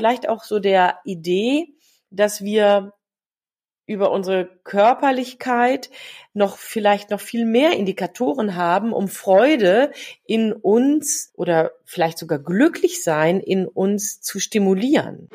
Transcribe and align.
vielleicht 0.00 0.30
auch 0.30 0.44
so 0.44 0.60
der 0.60 0.98
Idee, 1.04 1.74
dass 2.08 2.42
wir 2.42 2.94
über 3.84 4.12
unsere 4.12 4.48
Körperlichkeit 4.64 5.90
noch 6.32 6.56
vielleicht 6.56 7.10
noch 7.10 7.20
viel 7.20 7.44
mehr 7.44 7.72
Indikatoren 7.72 8.56
haben, 8.56 8.94
um 8.94 9.08
Freude 9.08 9.92
in 10.24 10.54
uns 10.54 11.32
oder 11.34 11.72
vielleicht 11.84 12.16
sogar 12.16 12.38
glücklich 12.38 13.04
sein 13.04 13.40
in 13.40 13.66
uns 13.66 14.22
zu 14.22 14.40
stimulieren. 14.40 15.28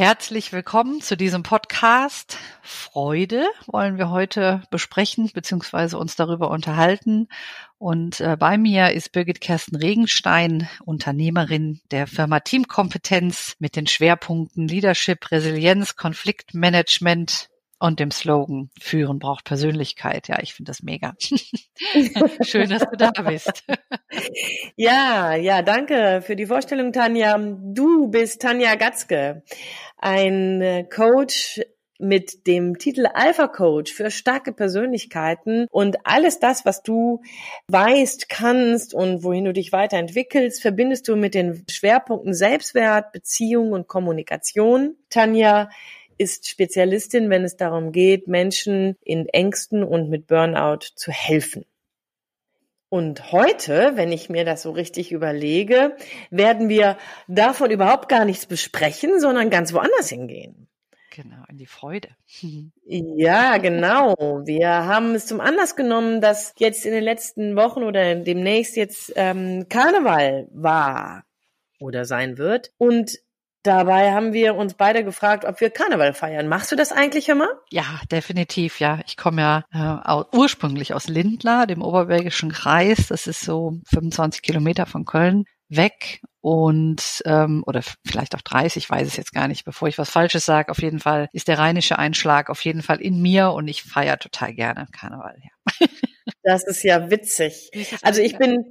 Herzlich 0.00 0.50
willkommen 0.54 1.02
zu 1.02 1.14
diesem 1.14 1.42
Podcast. 1.42 2.38
Freude 2.62 3.44
wollen 3.66 3.98
wir 3.98 4.08
heute 4.08 4.62
besprechen 4.70 5.28
bzw. 5.30 5.94
uns 5.96 6.16
darüber 6.16 6.50
unterhalten. 6.50 7.28
Und 7.76 8.18
äh, 8.20 8.34
bei 8.38 8.56
mir 8.56 8.92
ist 8.92 9.12
Birgit 9.12 9.42
Kersten 9.42 9.76
Regenstein, 9.76 10.70
Unternehmerin 10.86 11.82
der 11.90 12.06
Firma 12.06 12.40
Teamkompetenz 12.40 13.56
mit 13.58 13.76
den 13.76 13.86
Schwerpunkten 13.86 14.66
Leadership, 14.66 15.30
Resilienz, 15.30 15.96
Konfliktmanagement 15.96 17.49
und 17.80 17.98
dem 17.98 18.10
Slogan 18.10 18.70
Führen 18.78 19.18
braucht 19.18 19.44
Persönlichkeit. 19.44 20.28
Ja, 20.28 20.38
ich 20.40 20.54
finde 20.54 20.70
das 20.70 20.82
mega. 20.82 21.14
Schön, 22.42 22.68
dass 22.68 22.82
du 22.82 22.96
da 22.96 23.10
bist. 23.22 23.64
ja, 24.76 25.34
ja, 25.34 25.62
danke 25.62 26.22
für 26.22 26.36
die 26.36 26.46
Vorstellung, 26.46 26.92
Tanja. 26.92 27.38
Du 27.38 28.08
bist 28.08 28.42
Tanja 28.42 28.74
Gatzke, 28.74 29.42
ein 29.96 30.60
äh, 30.60 30.84
Coach 30.84 31.60
mit 32.00 32.46
dem 32.46 32.78
Titel 32.78 33.06
Alpha 33.06 33.46
Coach 33.46 33.92
für 33.92 34.10
starke 34.10 34.52
Persönlichkeiten 34.52 35.66
und 35.70 35.98
alles 36.04 36.38
das, 36.38 36.64
was 36.64 36.82
du 36.82 37.20
weißt, 37.68 38.28
kannst 38.28 38.94
und 38.94 39.22
wohin 39.22 39.44
du 39.44 39.52
dich 39.52 39.72
weiterentwickelst, 39.72 40.62
verbindest 40.62 41.08
du 41.08 41.16
mit 41.16 41.34
den 41.34 41.64
Schwerpunkten 41.70 42.34
Selbstwert, 42.34 43.12
Beziehung 43.12 43.72
und 43.72 43.86
Kommunikation. 43.86 44.96
Tanja, 45.10 45.68
ist 46.20 46.46
Spezialistin, 46.46 47.30
wenn 47.30 47.44
es 47.44 47.56
darum 47.56 47.92
geht, 47.92 48.28
Menschen 48.28 48.96
in 49.02 49.26
Ängsten 49.26 49.82
und 49.82 50.10
mit 50.10 50.26
Burnout 50.26 50.80
zu 50.94 51.10
helfen. 51.10 51.64
Und 52.90 53.32
heute, 53.32 53.92
wenn 53.94 54.12
ich 54.12 54.28
mir 54.28 54.44
das 54.44 54.62
so 54.62 54.70
richtig 54.72 55.12
überlege, 55.12 55.96
werden 56.30 56.68
wir 56.68 56.98
davon 57.26 57.70
überhaupt 57.70 58.08
gar 58.08 58.26
nichts 58.26 58.44
besprechen, 58.44 59.18
sondern 59.18 59.48
ganz 59.48 59.72
woanders 59.72 60.10
hingehen. 60.10 60.68
Genau, 61.10 61.42
in 61.48 61.56
die 61.56 61.66
Freude. 61.66 62.08
Ja, 62.92 63.58
genau. 63.58 64.42
Wir 64.44 64.68
haben 64.68 65.14
es 65.14 65.26
zum 65.26 65.40
Anlass 65.40 65.76
genommen, 65.76 66.20
dass 66.20 66.54
jetzt 66.58 66.84
in 66.84 66.90
den 66.90 67.04
letzten 67.04 67.54
Wochen 67.54 67.84
oder 67.84 68.16
demnächst 68.16 68.76
jetzt 68.76 69.12
ähm, 69.14 69.68
Karneval 69.68 70.48
war 70.52 71.22
oder 71.78 72.04
sein 72.04 72.36
wird. 72.36 72.72
Und 72.78 73.20
Dabei 73.62 74.12
haben 74.12 74.32
wir 74.32 74.54
uns 74.54 74.74
beide 74.74 75.04
gefragt, 75.04 75.44
ob 75.44 75.60
wir 75.60 75.70
Karneval 75.70 76.14
feiern. 76.14 76.48
Machst 76.48 76.72
du 76.72 76.76
das 76.76 76.92
eigentlich 76.92 77.28
immer? 77.28 77.48
Ja, 77.70 77.84
definitiv, 78.10 78.80
ja. 78.80 79.00
Ich 79.06 79.16
komme 79.18 79.42
ja 79.42 79.64
äh, 79.72 80.36
ursprünglich 80.36 80.94
aus 80.94 81.08
Lindlar, 81.08 81.66
dem 81.66 81.82
Oberbergischen 81.82 82.52
Kreis. 82.52 83.08
Das 83.08 83.26
ist 83.26 83.42
so 83.42 83.74
25 83.90 84.40
Kilometer 84.42 84.86
von 84.86 85.04
Köln 85.04 85.44
weg 85.68 86.20
und 86.40 87.22
ähm, 87.26 87.62
oder 87.66 87.82
vielleicht 88.06 88.34
auch 88.34 88.40
30, 88.40 88.84
ich 88.84 88.90
weiß 88.90 89.06
es 89.06 89.16
jetzt 89.16 89.32
gar 89.32 89.46
nicht, 89.46 89.64
bevor 89.64 89.88
ich 89.88 89.98
was 89.98 90.10
Falsches 90.10 90.46
sage. 90.46 90.70
Auf 90.70 90.80
jeden 90.80 90.98
Fall 90.98 91.28
ist 91.32 91.48
der 91.48 91.58
rheinische 91.58 91.98
Einschlag 91.98 92.48
auf 92.48 92.64
jeden 92.64 92.82
Fall 92.82 93.00
in 93.00 93.20
mir 93.20 93.50
und 93.52 93.68
ich 93.68 93.82
feiere 93.82 94.18
total 94.18 94.54
gerne 94.54 94.86
Karneval. 94.92 95.36
Ja. 95.42 95.86
Das 96.42 96.64
ist 96.64 96.82
ja 96.82 97.10
witzig. 97.10 97.70
Also 98.02 98.22
ich 98.22 98.38
bin 98.38 98.64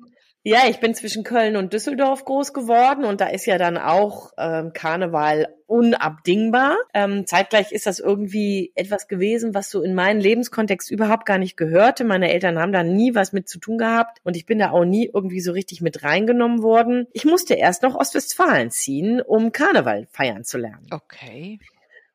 ja, 0.43 0.59
ich 0.69 0.79
bin 0.79 0.95
zwischen 0.95 1.23
Köln 1.23 1.57
und 1.57 1.73
Düsseldorf 1.73 2.23
groß 2.23 2.53
geworden 2.53 3.03
und 3.03 3.19
da 3.19 3.27
ist 3.27 3.45
ja 3.45 3.57
dann 3.57 3.77
auch 3.77 4.31
ähm, 4.37 4.71
Karneval 4.73 5.53
unabdingbar. 5.67 6.77
Ähm, 6.93 7.27
zeitgleich 7.27 7.73
ist 7.73 7.85
das 7.85 7.99
irgendwie 7.99 8.71
etwas 8.75 9.09
gewesen, 9.09 9.53
was 9.53 9.69
so 9.69 9.83
in 9.83 9.93
meinen 9.93 10.21
Lebenskontext 10.21 10.91
überhaupt 10.91 11.25
gar 11.25 11.37
nicht 11.37 11.57
gehörte. 11.57 12.05
Meine 12.05 12.31
Eltern 12.31 12.57
haben 12.57 12.71
da 12.71 12.83
nie 12.83 13.15
was 13.15 13.33
mit 13.33 13.49
zu 13.49 13.59
tun 13.59 13.77
gehabt 13.77 14.19
und 14.23 14.37
ich 14.37 14.45
bin 14.45 14.59
da 14.59 14.71
auch 14.71 14.85
nie 14.85 15.11
irgendwie 15.13 15.41
so 15.41 15.51
richtig 15.51 15.81
mit 15.81 16.03
reingenommen 16.03 16.63
worden. 16.63 17.07
Ich 17.11 17.25
musste 17.25 17.55
erst 17.55 17.83
noch 17.83 17.95
Ostwestfalen 17.95 18.71
ziehen, 18.71 19.21
um 19.21 19.51
Karneval 19.51 20.07
feiern 20.09 20.45
zu 20.45 20.57
lernen. 20.57 20.87
Okay. 20.89 21.59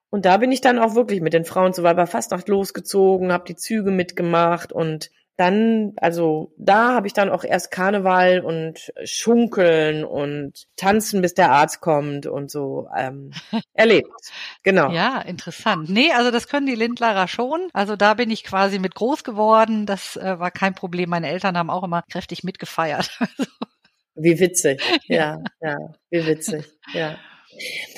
Und 0.09 0.25
da 0.25 0.39
bin 0.39 0.51
ich 0.51 0.61
dann 0.63 0.79
auch 0.79 0.95
wirklich 0.95 1.21
mit 1.21 1.35
den 1.35 1.45
Frauen 1.45 1.75
zur 1.75 1.85
Weiberfastnacht 1.85 2.49
losgezogen, 2.49 3.33
habe 3.33 3.45
die 3.47 3.57
Züge 3.57 3.91
mitgemacht 3.91 4.73
und 4.73 5.11
dann, 5.37 5.95
also 5.97 6.53
da 6.57 6.95
habe 6.95 7.07
ich 7.07 7.13
dann 7.13 7.29
auch 7.29 7.43
erst 7.43 7.71
Karneval 7.71 8.41
und 8.41 8.93
Schunkeln 9.05 10.05
und 10.05 10.67
Tanzen, 10.77 11.23
bis 11.23 11.35
der 11.35 11.51
Arzt 11.51 11.81
kommt 11.81 12.27
und 12.27 12.51
so 12.51 12.89
ähm, 12.97 13.33
erlebt. 13.75 14.11
Genau. 14.63 14.93
Ja, 14.93 15.21
interessant. 15.21 15.89
Nee, 15.89 16.13
also 16.13 16.31
das 16.31 16.47
können 16.49 16.67
die 16.67 16.77
Lindlerer 16.77 17.27
schon. 17.27 17.69
Also 17.73 17.97
da 17.97 18.15
bin 18.15 18.31
ich 18.31 18.45
quasi 18.45 18.79
mit 18.79 18.95
groß 18.95 19.25
geworden. 19.25 19.87
Das 19.87 20.17
äh, 20.17 20.39
war 20.39 20.53
kein 20.53 20.75
Problem. 20.75 21.11
Meine 21.11 21.29
Eltern 21.29 21.59
haben 21.59 21.71
auch 21.71 21.83
immer 21.83 22.03
kräftig 22.03 22.45
mitgefeiert. 22.45 23.19
wie 24.15 24.39
witzig. 24.39 24.81
Ja, 25.07 25.43
ja, 25.61 25.77
wie 26.11 26.27
witzig. 26.27 26.65
Ja. 26.93 27.17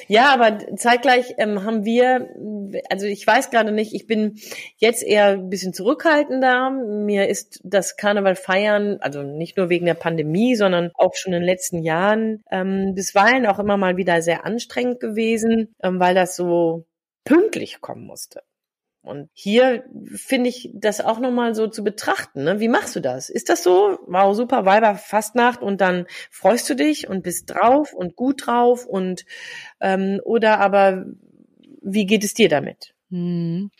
Ja, 0.08 0.32
aber 0.32 0.76
zeitgleich 0.76 1.34
ähm, 1.38 1.64
haben 1.64 1.84
wir, 1.84 2.28
also 2.90 3.06
ich 3.06 3.26
weiß 3.26 3.50
gerade 3.50 3.72
nicht, 3.72 3.92
ich 3.94 4.06
bin 4.06 4.38
jetzt 4.76 5.02
eher 5.02 5.26
ein 5.28 5.48
bisschen 5.48 5.72
zurückhaltender. 5.72 6.70
Mir 6.70 7.28
ist 7.28 7.60
das 7.64 7.96
Karneval 7.96 8.36
feiern, 8.36 8.98
also 9.00 9.22
nicht 9.22 9.56
nur 9.56 9.68
wegen 9.68 9.86
der 9.86 9.94
Pandemie, 9.94 10.54
sondern 10.54 10.90
auch 10.94 11.14
schon 11.14 11.32
in 11.32 11.40
den 11.40 11.46
letzten 11.46 11.82
Jahren 11.82 12.44
ähm, 12.50 12.92
bisweilen 12.94 13.46
auch 13.46 13.58
immer 13.58 13.76
mal 13.76 13.96
wieder 13.96 14.22
sehr 14.22 14.44
anstrengend 14.44 15.00
gewesen, 15.00 15.74
ähm, 15.82 15.98
weil 15.98 16.14
das 16.14 16.36
so 16.36 16.86
pünktlich 17.24 17.80
kommen 17.80 18.06
musste. 18.06 18.42
Und 19.06 19.30
hier 19.32 19.84
finde 20.14 20.50
ich 20.50 20.70
das 20.74 21.00
auch 21.00 21.20
nochmal 21.20 21.54
so 21.54 21.68
zu 21.68 21.84
betrachten. 21.84 22.44
Ne? 22.44 22.60
Wie 22.60 22.68
machst 22.68 22.96
du 22.96 23.00
das? 23.00 23.30
Ist 23.30 23.48
das 23.48 23.62
so? 23.62 23.98
Wow, 24.06 24.34
super, 24.34 24.64
Weiber 24.64 24.96
Fastnacht 24.96 25.62
und 25.62 25.80
dann 25.80 26.06
freust 26.30 26.68
du 26.68 26.74
dich 26.74 27.08
und 27.08 27.22
bist 27.22 27.48
drauf 27.50 27.92
und 27.92 28.16
gut 28.16 28.46
drauf 28.46 28.84
und 28.84 29.24
ähm, 29.80 30.20
oder 30.24 30.58
aber 30.60 31.06
wie 31.82 32.06
geht 32.06 32.24
es 32.24 32.34
dir 32.34 32.48
damit? 32.48 32.94
Hm. 33.10 33.70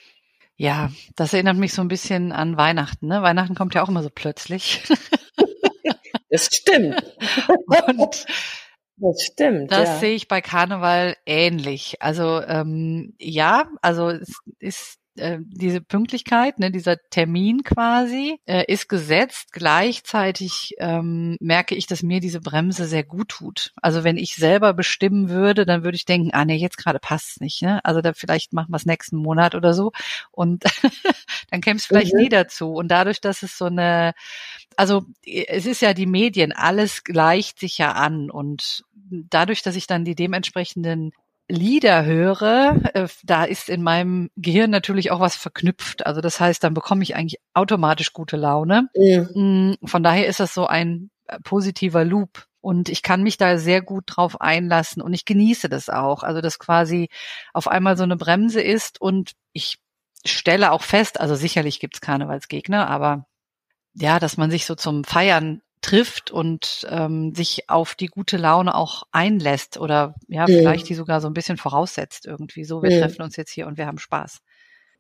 Ja, 0.56 0.90
das 1.16 1.34
erinnert 1.34 1.56
mich 1.56 1.74
so 1.74 1.82
ein 1.82 1.88
bisschen 1.88 2.32
an 2.32 2.56
Weihnachten. 2.56 3.08
Ne? 3.08 3.20
Weihnachten 3.20 3.54
kommt 3.54 3.74
ja 3.74 3.82
auch 3.82 3.88
immer 3.88 4.02
so 4.02 4.10
plötzlich. 4.14 4.82
das 6.30 6.46
stimmt. 6.46 7.02
und 7.88 8.26
das 8.96 9.22
stimmt. 9.22 9.70
Das 9.70 9.88
ja. 9.88 9.96
sehe 9.98 10.14
ich 10.14 10.28
bei 10.28 10.40
Karneval 10.40 11.16
ähnlich. 11.26 12.00
Also 12.00 12.40
ähm, 12.42 13.14
ja, 13.18 13.68
also 13.82 14.08
es 14.08 14.32
ist 14.58 14.98
äh, 15.18 15.38
diese 15.40 15.80
Pünktlichkeit, 15.80 16.58
ne, 16.58 16.70
dieser 16.70 16.96
Termin 17.10 17.62
quasi, 17.64 18.38
äh, 18.46 18.64
ist 18.66 18.88
gesetzt. 18.88 19.52
Gleichzeitig 19.52 20.74
ähm, 20.78 21.36
merke 21.40 21.74
ich, 21.74 21.86
dass 21.86 22.02
mir 22.02 22.20
diese 22.20 22.40
Bremse 22.40 22.86
sehr 22.86 23.04
gut 23.04 23.28
tut. 23.28 23.72
Also 23.80 24.04
wenn 24.04 24.16
ich 24.16 24.36
selber 24.36 24.74
bestimmen 24.74 25.28
würde, 25.28 25.66
dann 25.66 25.84
würde 25.84 25.96
ich 25.96 26.04
denken, 26.04 26.30
ah 26.32 26.44
nee, 26.44 26.56
jetzt 26.56 26.78
gerade 26.78 26.98
passt's 26.98 27.40
nicht. 27.40 27.62
Ne? 27.62 27.84
Also 27.84 28.00
da 28.00 28.12
vielleicht 28.12 28.52
machen 28.52 28.70
wir 28.70 28.76
es 28.76 28.86
nächsten 28.86 29.16
Monat 29.16 29.54
oder 29.54 29.74
so. 29.74 29.92
Und 30.30 30.64
dann 31.50 31.60
käme 31.60 31.76
es 31.76 31.86
vielleicht 31.86 32.14
mhm. 32.14 32.20
nie 32.20 32.28
dazu. 32.28 32.72
Und 32.72 32.88
dadurch, 32.88 33.20
dass 33.20 33.42
es 33.42 33.56
so 33.56 33.66
eine, 33.66 34.14
also 34.76 35.04
es 35.24 35.66
ist 35.66 35.82
ja 35.82 35.94
die 35.94 36.06
Medien, 36.06 36.52
alles 36.52 37.04
gleicht 37.04 37.58
sich 37.60 37.78
ja 37.78 37.92
an. 37.92 38.30
Und 38.30 38.84
dadurch, 39.10 39.62
dass 39.62 39.76
ich 39.76 39.86
dann 39.86 40.04
die 40.04 40.14
dementsprechenden 40.14 41.12
Lieder 41.48 42.04
höre, 42.04 42.76
äh, 42.94 43.08
da 43.22 43.44
ist 43.44 43.68
in 43.68 43.82
meinem 43.82 44.30
Gehirn 44.36 44.70
natürlich 44.70 45.10
auch 45.10 45.20
was 45.20 45.36
verknüpft. 45.36 46.04
Also 46.04 46.20
das 46.20 46.40
heißt, 46.40 46.62
dann 46.62 46.74
bekomme 46.74 47.02
ich 47.02 47.14
eigentlich 47.14 47.40
automatisch 47.54 48.12
gute 48.12 48.36
Laune. 48.36 48.88
Ja. 48.94 49.22
Mm, 49.34 49.76
von 49.84 50.02
daher 50.02 50.26
ist 50.26 50.40
das 50.40 50.54
so 50.54 50.66
ein 50.66 51.10
äh, 51.26 51.38
positiver 51.40 52.04
Loop. 52.04 52.46
Und 52.60 52.88
ich 52.88 53.02
kann 53.02 53.22
mich 53.22 53.36
da 53.36 53.58
sehr 53.58 53.80
gut 53.80 54.04
drauf 54.08 54.40
einlassen 54.40 55.00
und 55.00 55.14
ich 55.14 55.24
genieße 55.24 55.68
das 55.68 55.88
auch. 55.88 56.24
Also 56.24 56.40
dass 56.40 56.58
quasi 56.58 57.10
auf 57.52 57.68
einmal 57.68 57.96
so 57.96 58.02
eine 58.02 58.16
Bremse 58.16 58.60
ist 58.60 59.00
und 59.00 59.32
ich 59.52 59.78
stelle 60.24 60.72
auch 60.72 60.82
fest, 60.82 61.20
also 61.20 61.36
sicherlich 61.36 61.78
gibt's 61.78 62.00
Karnevalsgegner, 62.00 62.88
aber 62.88 63.26
ja, 63.94 64.18
dass 64.18 64.36
man 64.36 64.50
sich 64.50 64.66
so 64.66 64.74
zum 64.74 65.04
Feiern 65.04 65.62
trifft 65.86 66.32
und 66.32 66.84
ähm, 66.90 67.32
sich 67.32 67.70
auf 67.70 67.94
die 67.94 68.08
gute 68.08 68.38
Laune 68.38 68.74
auch 68.74 69.04
einlässt 69.12 69.78
oder 69.78 70.16
ja, 70.26 70.46
vielleicht 70.46 70.88
die 70.88 70.94
sogar 70.94 71.20
so 71.20 71.28
ein 71.28 71.34
bisschen 71.34 71.58
voraussetzt 71.58 72.26
irgendwie. 72.26 72.64
So, 72.64 72.82
wir 72.82 72.90
treffen 72.90 73.22
uns 73.22 73.36
jetzt 73.36 73.52
hier 73.52 73.68
und 73.68 73.78
wir 73.78 73.86
haben 73.86 73.98
Spaß. 73.98 74.40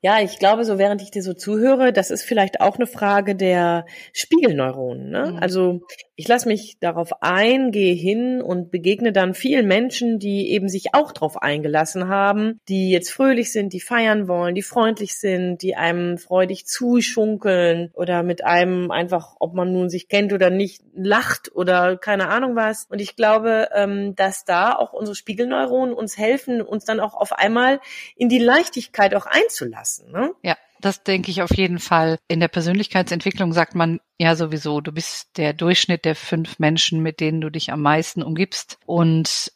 Ja, 0.00 0.20
ich 0.20 0.38
glaube, 0.38 0.64
so 0.64 0.78
während 0.78 1.02
ich 1.02 1.10
dir 1.10 1.22
so 1.22 1.34
zuhöre, 1.34 1.92
das 1.92 2.12
ist 2.12 2.22
vielleicht 2.22 2.60
auch 2.60 2.76
eine 2.76 2.86
Frage 2.86 3.34
der 3.34 3.86
Spiegelneuronen. 4.12 5.10
Ne? 5.10 5.32
Mhm. 5.32 5.38
Also 5.38 5.80
ich 6.16 6.28
lasse 6.28 6.48
mich 6.48 6.78
darauf 6.80 7.22
ein, 7.22 7.70
gehe 7.70 7.94
hin 7.94 8.40
und 8.40 8.70
begegne 8.70 9.12
dann 9.12 9.34
vielen 9.34 9.66
Menschen, 9.66 10.18
die 10.18 10.50
eben 10.50 10.68
sich 10.68 10.94
auch 10.94 11.12
darauf 11.12 11.42
eingelassen 11.42 12.08
haben, 12.08 12.58
die 12.68 12.90
jetzt 12.90 13.10
fröhlich 13.10 13.52
sind, 13.52 13.74
die 13.74 13.80
feiern 13.80 14.26
wollen, 14.26 14.54
die 14.54 14.62
freundlich 14.62 15.18
sind, 15.18 15.60
die 15.60 15.76
einem 15.76 16.16
freudig 16.16 16.66
zuschunkeln 16.66 17.90
oder 17.92 18.22
mit 18.22 18.42
einem 18.44 18.90
einfach, 18.90 19.36
ob 19.40 19.52
man 19.52 19.72
nun 19.72 19.90
sich 19.90 20.08
kennt 20.08 20.32
oder 20.32 20.48
nicht, 20.48 20.82
lacht 20.94 21.54
oder 21.54 21.98
keine 21.98 22.28
Ahnung 22.28 22.56
was. 22.56 22.86
Und 22.88 23.00
ich 23.00 23.14
glaube, 23.14 23.68
ähm, 23.74 24.16
dass 24.16 24.46
da 24.46 24.74
auch 24.74 24.94
unsere 24.94 25.14
Spiegelneuronen 25.14 25.94
uns 25.94 26.16
helfen, 26.16 26.62
uns 26.62 26.86
dann 26.86 26.98
auch 26.98 27.14
auf 27.14 27.34
einmal 27.34 27.78
in 28.16 28.30
die 28.30 28.38
Leichtigkeit 28.38 29.14
auch 29.14 29.26
einzulassen. 29.26 30.10
Ne? 30.12 30.30
Ja. 30.42 30.56
Das 30.86 31.02
denke 31.02 31.32
ich 31.32 31.42
auf 31.42 31.52
jeden 31.52 31.80
Fall. 31.80 32.16
In 32.28 32.38
der 32.38 32.46
Persönlichkeitsentwicklung 32.46 33.52
sagt 33.52 33.74
man 33.74 33.98
ja 34.18 34.36
sowieso, 34.36 34.80
du 34.80 34.92
bist 34.92 35.36
der 35.36 35.52
Durchschnitt 35.52 36.04
der 36.04 36.14
fünf 36.14 36.60
Menschen, 36.60 37.02
mit 37.02 37.18
denen 37.18 37.40
du 37.40 37.50
dich 37.50 37.72
am 37.72 37.82
meisten 37.82 38.22
umgibst. 38.22 38.78
Und 38.86 39.50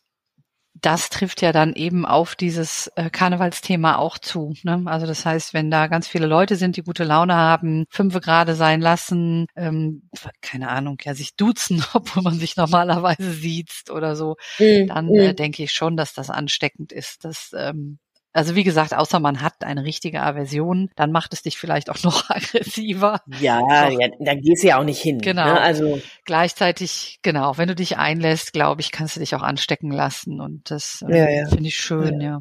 das 0.75 1.09
trifft 1.09 1.41
ja 1.41 1.53
dann 1.53 1.75
eben 1.75 2.05
auf 2.05 2.35
dieses 2.35 2.89
äh, 2.97 3.11
Karnevalsthema 3.11 3.95
auch 3.95 4.19
zu. 4.19 4.55
Ne? 4.65 4.83
Also 4.87 5.07
das 5.07 5.25
heißt, 5.25 5.55
wenn 5.55 5.71
da 5.71 5.87
ganz 5.87 6.09
viele 6.09 6.27
Leute 6.27 6.57
sind, 6.57 6.77
die 6.77 6.83
gute 6.83 7.05
Laune 7.05 7.37
haben, 7.37 7.85
fünfe 7.91 8.21
gerade 8.21 8.57
sein 8.57 8.81
lassen, 8.81 9.47
ähm, 9.55 10.11
keine 10.41 10.69
Ahnung, 10.69 10.99
ja, 11.05 11.15
sich 11.15 11.37
duzen, 11.37 11.85
obwohl 11.95 12.25
man 12.25 12.41
sich 12.41 12.57
normalerweise 12.57 13.31
sieht 13.31 13.89
oder 13.89 14.17
so, 14.17 14.35
mhm. 14.59 14.89
dann 14.89 15.09
äh, 15.15 15.29
mhm. 15.29 15.37
denke 15.37 15.63
ich 15.63 15.71
schon, 15.71 15.97
dass 15.97 16.13
das 16.13 16.29
ansteckend 16.29 16.91
ist. 16.91 17.25
dass 17.25 17.53
ähm, 17.57 18.01
also 18.33 18.55
wie 18.55 18.65
gesagt, 18.65 18.95
außer 18.95 19.19
man 19.19 19.43
hat 19.43 19.65
eine 19.65 19.85
richtige 19.85 20.23
Aversion, 20.23 20.91
dann 20.97 21.11
macht 21.11 21.33
es 21.33 21.43
dich 21.43 21.59
vielleicht 21.59 21.91
auch 21.91 22.03
noch 22.05 22.31
aggressiver. 22.31 23.21
Ja, 23.41 23.89
ja 23.89 24.09
da 24.19 24.35
gehst 24.35 24.63
du 24.63 24.69
ja 24.69 24.79
auch 24.79 24.85
nicht 24.85 25.01
hin. 25.01 25.17
Ne? 25.17 25.23
Genau. 25.23 25.45
Ne? 25.47 25.61
Also 25.61 26.01
gleichzeitig, 26.25 27.19
genau, 27.23 27.59
wenn 27.59 27.69
du 27.69 27.75
dich 27.75 27.99
einlässt, 27.99 28.53
glaube 28.53 28.81
ich, 28.81 28.93
kannst 28.93 29.17
du 29.17 29.21
dich 29.21 29.35
auch 29.35 29.43
anstecken 29.43 29.91
lassen 29.91 30.41
und 30.41 30.71
das 30.71 31.05
äh, 31.09 31.19
ja, 31.19 31.31
ja. 31.31 31.49
finde 31.49 31.69
ich 31.69 31.77
schön, 31.77 32.21
ja. 32.21 32.41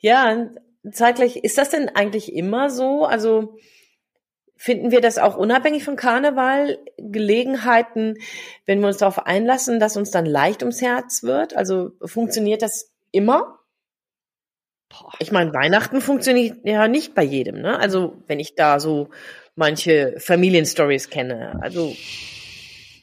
Ja, 0.00 0.48
zeitgleich 0.92 1.36
ist 1.36 1.58
das 1.58 1.70
denn 1.70 1.88
eigentlich 1.88 2.32
immer 2.32 2.70
so? 2.70 3.04
Also 3.04 3.56
finden 4.56 4.90
wir 4.90 5.00
das 5.00 5.18
auch 5.18 5.36
unabhängig 5.36 5.84
von 5.84 5.96
Karneval 5.96 6.78
Gelegenheiten, 6.98 8.16
wenn 8.66 8.80
wir 8.80 8.88
uns 8.88 8.98
darauf 8.98 9.24
einlassen, 9.26 9.78
dass 9.78 9.96
uns 9.96 10.10
dann 10.10 10.26
leicht 10.26 10.62
ums 10.62 10.82
Herz 10.82 11.22
wird? 11.22 11.56
Also 11.56 11.92
funktioniert 12.04 12.62
das 12.62 12.90
immer? 13.12 13.57
Boah. 14.88 15.12
Ich 15.18 15.30
meine, 15.32 15.52
Weihnachten 15.52 16.00
funktioniert 16.00 16.64
ja 16.64 16.88
nicht 16.88 17.14
bei 17.14 17.22
jedem, 17.22 17.60
ne? 17.60 17.78
Also, 17.78 18.22
wenn 18.26 18.40
ich 18.40 18.54
da 18.54 18.80
so 18.80 19.10
manche 19.54 20.14
Familienstories 20.18 21.10
kenne. 21.10 21.58
Also. 21.60 21.94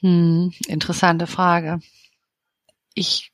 Hm, 0.01 0.51
interessante 0.67 1.27
Frage. 1.27 1.79
Ich, 2.95 3.31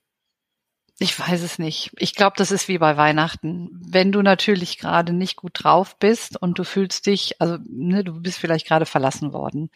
ich 0.99 1.17
weiß 1.17 1.41
es 1.41 1.59
nicht. 1.59 1.91
Ich 1.97 2.15
glaube, 2.15 2.33
das 2.37 2.51
ist 2.51 2.67
wie 2.67 2.77
bei 2.77 2.97
Weihnachten. 2.97 3.69
Wenn 3.87 4.11
du 4.11 4.21
natürlich 4.21 4.77
gerade 4.77 5.13
nicht 5.13 5.35
gut 5.35 5.51
drauf 5.53 5.97
bist 5.97 6.41
und 6.41 6.59
du 6.59 6.63
fühlst 6.63 7.05
dich, 7.05 7.39
also 7.39 7.57
ne, 7.69 8.03
du 8.03 8.21
bist 8.21 8.39
vielleicht 8.39 8.67
gerade 8.67 8.85
verlassen 8.85 9.33
worden, 9.33 9.69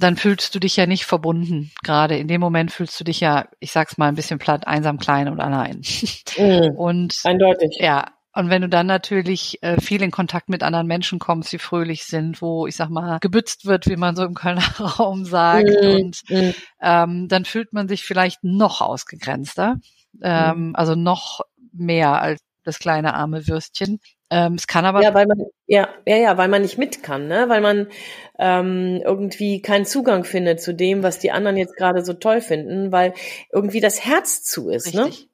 dann 0.00 0.16
fühlst 0.16 0.54
du 0.54 0.58
dich 0.58 0.76
ja 0.76 0.86
nicht 0.86 1.04
verbunden. 1.04 1.70
Gerade 1.82 2.16
in 2.16 2.28
dem 2.28 2.40
Moment 2.40 2.72
fühlst 2.72 2.98
du 2.98 3.04
dich 3.04 3.20
ja, 3.20 3.48
ich 3.60 3.72
sag's 3.72 3.98
mal 3.98 4.08
ein 4.08 4.14
bisschen 4.14 4.38
platt, 4.38 4.66
einsam, 4.66 4.98
klein 4.98 5.28
und 5.28 5.40
allein. 5.40 5.82
Mhm, 6.38 6.76
und 6.76 7.14
eindeutig. 7.24 7.78
Ja. 7.80 8.12
Und 8.32 8.48
wenn 8.48 8.62
du 8.62 8.68
dann 8.68 8.86
natürlich 8.86 9.58
äh, 9.62 9.80
viel 9.80 10.02
in 10.02 10.12
Kontakt 10.12 10.48
mit 10.48 10.62
anderen 10.62 10.86
Menschen 10.86 11.18
kommst, 11.18 11.52
die 11.52 11.58
fröhlich 11.58 12.04
sind, 12.04 12.40
wo 12.40 12.66
ich 12.68 12.76
sag 12.76 12.88
mal 12.88 13.18
gebützt 13.20 13.66
wird, 13.66 13.88
wie 13.88 13.96
man 13.96 14.14
so 14.14 14.24
im 14.24 14.34
Kölner 14.34 14.62
Raum 14.98 15.24
sagt, 15.24 15.68
mhm. 15.68 15.90
und 15.90 16.20
mhm. 16.28 16.54
ähm, 16.80 17.28
dann 17.28 17.44
fühlt 17.44 17.72
man 17.72 17.88
sich 17.88 18.04
vielleicht 18.04 18.44
noch 18.44 18.80
ausgegrenzter, 18.80 19.76
ähm, 20.22 20.68
mhm. 20.68 20.76
also 20.76 20.94
noch 20.94 21.40
mehr 21.72 22.22
als 22.22 22.40
das 22.62 22.78
kleine 22.78 23.14
arme 23.14 23.48
Würstchen. 23.48 23.98
Ähm, 24.30 24.54
es 24.54 24.66
kann 24.66 24.84
aber 24.84 25.02
ja, 25.02 25.12
weil 25.12 25.26
man 25.26 25.44
ja 25.66 25.88
ja 26.06 26.16
ja, 26.16 26.38
weil 26.38 26.48
man 26.48 26.62
nicht 26.62 26.78
mit 26.78 27.02
kann, 27.02 27.26
ne, 27.26 27.48
weil 27.48 27.60
man 27.60 27.88
ähm, 28.38 29.02
irgendwie 29.04 29.60
keinen 29.60 29.84
Zugang 29.84 30.24
findet 30.24 30.60
zu 30.60 30.72
dem, 30.72 31.02
was 31.02 31.18
die 31.18 31.32
anderen 31.32 31.56
jetzt 31.56 31.76
gerade 31.76 32.04
so 32.04 32.12
toll 32.12 32.40
finden, 32.40 32.92
weil 32.92 33.12
irgendwie 33.52 33.80
das 33.80 34.04
Herz 34.04 34.44
zu 34.44 34.70
ist, 34.70 34.94
ne? 34.94 35.06
Richtig. 35.06 35.24
ne? 35.24 35.29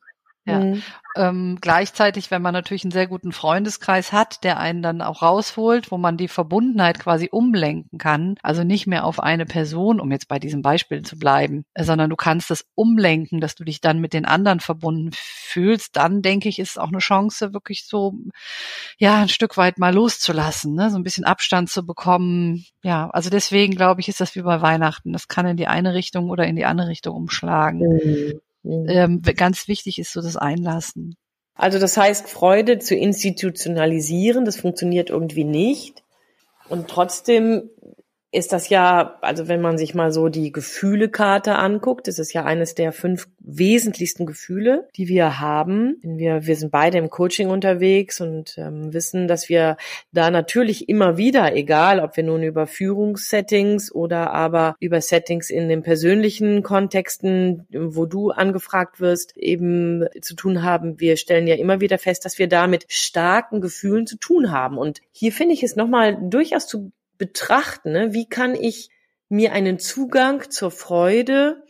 Ja. 0.47 0.61
Mhm. 0.61 0.83
Ähm, 1.17 1.59
gleichzeitig, 1.61 2.31
wenn 2.31 2.43
man 2.43 2.53
natürlich 2.53 2.85
einen 2.85 2.93
sehr 2.93 3.07
guten 3.07 3.33
Freundeskreis 3.33 4.13
hat, 4.13 4.45
der 4.45 4.59
einen 4.59 4.83
dann 4.83 5.03
auch 5.03 5.23
rausholt, 5.23 5.91
wo 5.91 5.97
man 5.97 6.17
die 6.17 6.29
Verbundenheit 6.29 6.99
quasi 6.99 7.29
umlenken 7.33 7.99
kann, 7.99 8.37
also 8.43 8.63
nicht 8.65 8.87
mehr 8.87 9.05
auf 9.05 9.19
eine 9.19 9.47
Person, 9.47 9.99
um 9.99 10.13
jetzt 10.13 10.29
bei 10.29 10.39
diesem 10.39 10.63
Beispiel 10.63 11.03
zu 11.03 11.19
bleiben, 11.19 11.65
sondern 11.77 12.11
du 12.11 12.17
kannst 12.17 12.51
es 12.51 12.67
umlenken, 12.75 13.41
dass 13.41 13.55
du 13.55 13.65
dich 13.65 13.81
dann 13.81 13.99
mit 13.99 14.13
den 14.13 14.27
anderen 14.27 14.61
verbunden 14.61 15.11
fühlst, 15.15 15.97
dann 15.97 16.23
denke 16.23 16.49
ich, 16.49 16.59
ist 16.59 16.71
es 16.71 16.79
auch 16.79 16.89
eine 16.89 16.99
Chance, 16.99 17.53
wirklich 17.53 17.87
so, 17.87 18.15
ja, 18.99 19.23
ein 19.23 19.29
Stück 19.29 19.57
weit 19.57 19.79
mal 19.79 19.95
loszulassen, 19.95 20.75
ne? 20.75 20.91
so 20.91 20.97
ein 20.97 21.03
bisschen 21.03 21.25
Abstand 21.25 21.71
zu 21.71 21.85
bekommen. 21.85 22.67
Ja, 22.83 23.11
also 23.11 23.31
deswegen 23.31 23.75
glaube 23.75 24.01
ich, 24.01 24.09
ist 24.09 24.21
das 24.21 24.37
wie 24.37 24.43
bei 24.43 24.61
Weihnachten. 24.61 25.13
Das 25.13 25.29
kann 25.29 25.47
in 25.47 25.57
die 25.57 25.67
eine 25.67 25.95
Richtung 25.95 26.31
oder 26.31 26.47
in 26.47 26.57
die 26.57 26.67
andere 26.67 26.89
Richtung 26.89 27.17
umschlagen. 27.17 27.81
Mhm. 27.81 28.41
Mhm. 28.67 28.87
Ähm, 28.89 29.23
ganz 29.23 29.69
wichtig 29.69 29.99
ist 29.99 30.13
so 30.13 30.21
das 30.21 30.37
Einlassen. 30.37 31.17
Also 31.55 31.79
das 31.79 31.97
heißt, 31.97 32.29
Freude 32.29 32.79
zu 32.79 32.95
institutionalisieren, 32.95 34.45
das 34.45 34.57
funktioniert 34.57 35.09
irgendwie 35.11 35.45
nicht. 35.45 36.03
Und 36.69 36.89
trotzdem 36.89 37.71
ist 38.37 38.53
das 38.53 38.69
ja, 38.69 39.17
also 39.23 39.49
wenn 39.49 39.63
man 39.63 39.79
sich 39.79 39.95
mal 39.95 40.13
so 40.13 40.29
die 40.29 40.53
Gefühlekarte 40.53 41.55
anguckt, 41.55 42.07
ist 42.07 42.33
ja 42.35 42.45
eines 42.45 42.75
der 42.75 42.93
fünf 42.93 43.29
wesentlichsten 43.39 44.27
Gefühle, 44.27 44.89
die 44.97 45.09
wir 45.09 45.41
haben. 45.41 45.97
Wir, 46.03 46.47
wir 46.47 46.57
sind 46.57 46.71
beide 46.71 46.99
im 46.99 47.09
Coaching 47.09 47.49
unterwegs 47.49 48.21
und 48.21 48.59
ähm, 48.59 48.93
wissen, 48.93 49.27
dass 49.27 49.49
wir 49.49 49.79
da 50.13 50.31
natürlich 50.31 50.89
immer 50.91 51.17
wieder, 51.17 51.57
egal 51.57 51.99
ob 51.99 52.17
wir 52.19 52.25
nun 52.25 52.43
über 52.43 52.67
Führungssettings 52.67 53.91
oder 53.91 54.33
aber 54.33 54.77
über 54.81 55.01
Settings 55.01 55.49
in 55.49 55.71
den 55.71 55.83
persönlichen 55.83 56.63
Kontexten, 56.63 57.67
wo 57.73 58.05
du 58.05 58.33
angefragt 58.33 59.01
wirst, 59.01 59.35
eben 59.39 60.05
zu 60.21 60.35
tun 60.35 60.63
haben. 60.63 61.01
Wir 61.01 61.17
stellen 61.17 61.47
ja 61.47 61.55
immer 61.55 61.81
wieder 61.81 61.97
fest, 61.97 62.27
dass 62.27 62.39
wir 62.39 62.49
da 62.49 62.67
mit 62.67 62.85
starken 62.89 63.63
Gefühlen 63.63 64.07
zu 64.07 64.19
tun 64.19 64.53
haben. 64.53 64.77
Und 64.77 65.01
hier 65.11 65.33
finde 65.33 65.55
ich 65.55 65.63
es 65.63 65.75
nochmal 65.75 66.19
durchaus 66.21 66.67
zu 66.67 66.93
betrachten, 67.19 67.93
ne? 67.93 68.13
wie 68.13 68.29
kann 68.29 68.55
ich 68.55 68.91
mir 69.29 69.53
einen 69.53 69.79
Zugang 69.79 70.51
zur 70.51 70.71
Freude 70.71 71.63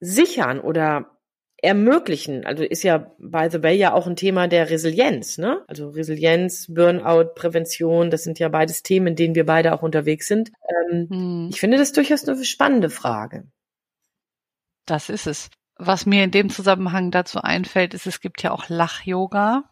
sichern 0.00 0.60
oder 0.60 1.18
ermöglichen. 1.60 2.46
Also 2.46 2.62
ist 2.62 2.84
ja, 2.84 3.12
by 3.18 3.48
the 3.50 3.62
way, 3.62 3.76
ja 3.76 3.92
auch 3.92 4.06
ein 4.06 4.16
Thema 4.16 4.46
der 4.46 4.70
Resilienz, 4.70 5.38
ne? 5.38 5.64
Also 5.66 5.88
Resilienz, 5.88 6.72
Burnout, 6.72 7.34
Prävention, 7.34 8.10
das 8.10 8.22
sind 8.22 8.38
ja 8.38 8.48
beides 8.48 8.82
Themen, 8.82 9.08
in 9.08 9.16
denen 9.16 9.34
wir 9.34 9.44
beide 9.44 9.72
auch 9.74 9.82
unterwegs 9.82 10.28
sind. 10.28 10.52
Ähm, 10.90 11.08
hm. 11.10 11.48
Ich 11.50 11.60
finde 11.60 11.76
das 11.76 11.92
durchaus 11.92 12.26
eine 12.28 12.44
spannende 12.44 12.90
Frage. 12.90 13.50
Das 14.86 15.08
ist 15.08 15.26
es. 15.26 15.50
Was 15.76 16.06
mir 16.06 16.24
in 16.24 16.30
dem 16.30 16.48
Zusammenhang 16.48 17.10
dazu 17.10 17.40
einfällt, 17.40 17.94
ist, 17.94 18.06
es 18.06 18.20
gibt 18.20 18.42
ja 18.42 18.52
auch 18.52 18.68
Lach-Yoga 18.68 19.64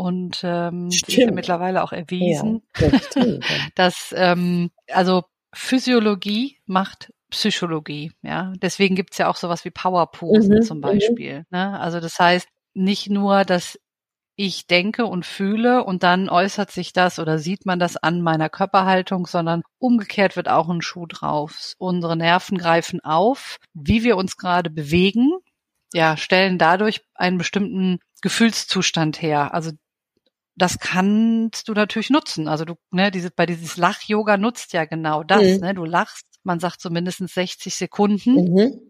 und 0.00 0.40
ähm, 0.44 0.88
ist 0.88 1.12
ja 1.12 1.30
mittlerweile 1.30 1.82
auch 1.82 1.92
erwiesen, 1.92 2.62
ja, 2.78 2.88
das 2.88 3.10
dass 3.74 4.14
ähm, 4.16 4.70
also 4.90 5.24
Physiologie 5.52 6.56
macht 6.64 7.12
Psychologie, 7.30 8.12
ja. 8.22 8.52
Deswegen 8.56 8.96
gibt's 8.96 9.18
ja 9.18 9.28
auch 9.28 9.36
sowas 9.36 9.64
wie 9.64 9.70
Powerposen 9.70 10.56
mhm, 10.56 10.62
zum 10.62 10.78
mhm. 10.78 10.82
Beispiel. 10.82 11.44
Ne? 11.50 11.78
Also 11.78 12.00
das 12.00 12.18
heißt 12.18 12.48
nicht 12.72 13.10
nur, 13.10 13.44
dass 13.44 13.78
ich 14.36 14.66
denke 14.66 15.04
und 15.04 15.26
fühle 15.26 15.84
und 15.84 16.02
dann 16.02 16.30
äußert 16.30 16.70
sich 16.70 16.94
das 16.94 17.18
oder 17.18 17.38
sieht 17.38 17.66
man 17.66 17.78
das 17.78 17.98
an 17.98 18.22
meiner 18.22 18.48
Körperhaltung, 18.48 19.26
sondern 19.26 19.62
umgekehrt 19.78 20.34
wird 20.34 20.48
auch 20.48 20.70
ein 20.70 20.80
Schuh 20.80 21.04
drauf. 21.04 21.74
Unsere 21.76 22.16
Nerven 22.16 22.56
greifen 22.56 23.00
auf, 23.04 23.58
wie 23.74 24.02
wir 24.02 24.16
uns 24.16 24.38
gerade 24.38 24.70
bewegen, 24.70 25.30
ja, 25.92 26.16
stellen 26.16 26.56
dadurch 26.56 27.02
einen 27.14 27.36
bestimmten 27.36 27.98
Gefühlszustand 28.22 29.20
her. 29.20 29.52
Also 29.54 29.72
das 30.60 30.78
kannst 30.78 31.68
du 31.68 31.72
natürlich 31.72 32.10
nutzen. 32.10 32.48
Also 32.48 32.64
du, 32.64 32.74
ne, 32.90 33.10
diese, 33.10 33.30
bei 33.30 33.46
dieses 33.46 33.76
Lach-Yoga 33.76 34.36
nutzt 34.36 34.72
ja 34.72 34.84
genau 34.84 35.22
das, 35.22 35.42
mhm. 35.42 35.60
ne? 35.60 35.74
Du 35.74 35.84
lachst, 35.84 36.26
man 36.42 36.60
sagt 36.60 36.80
so 36.80 36.90
mindestens 36.90 37.34
60 37.34 37.74
Sekunden. 37.74 38.34
Mhm. 38.34 38.80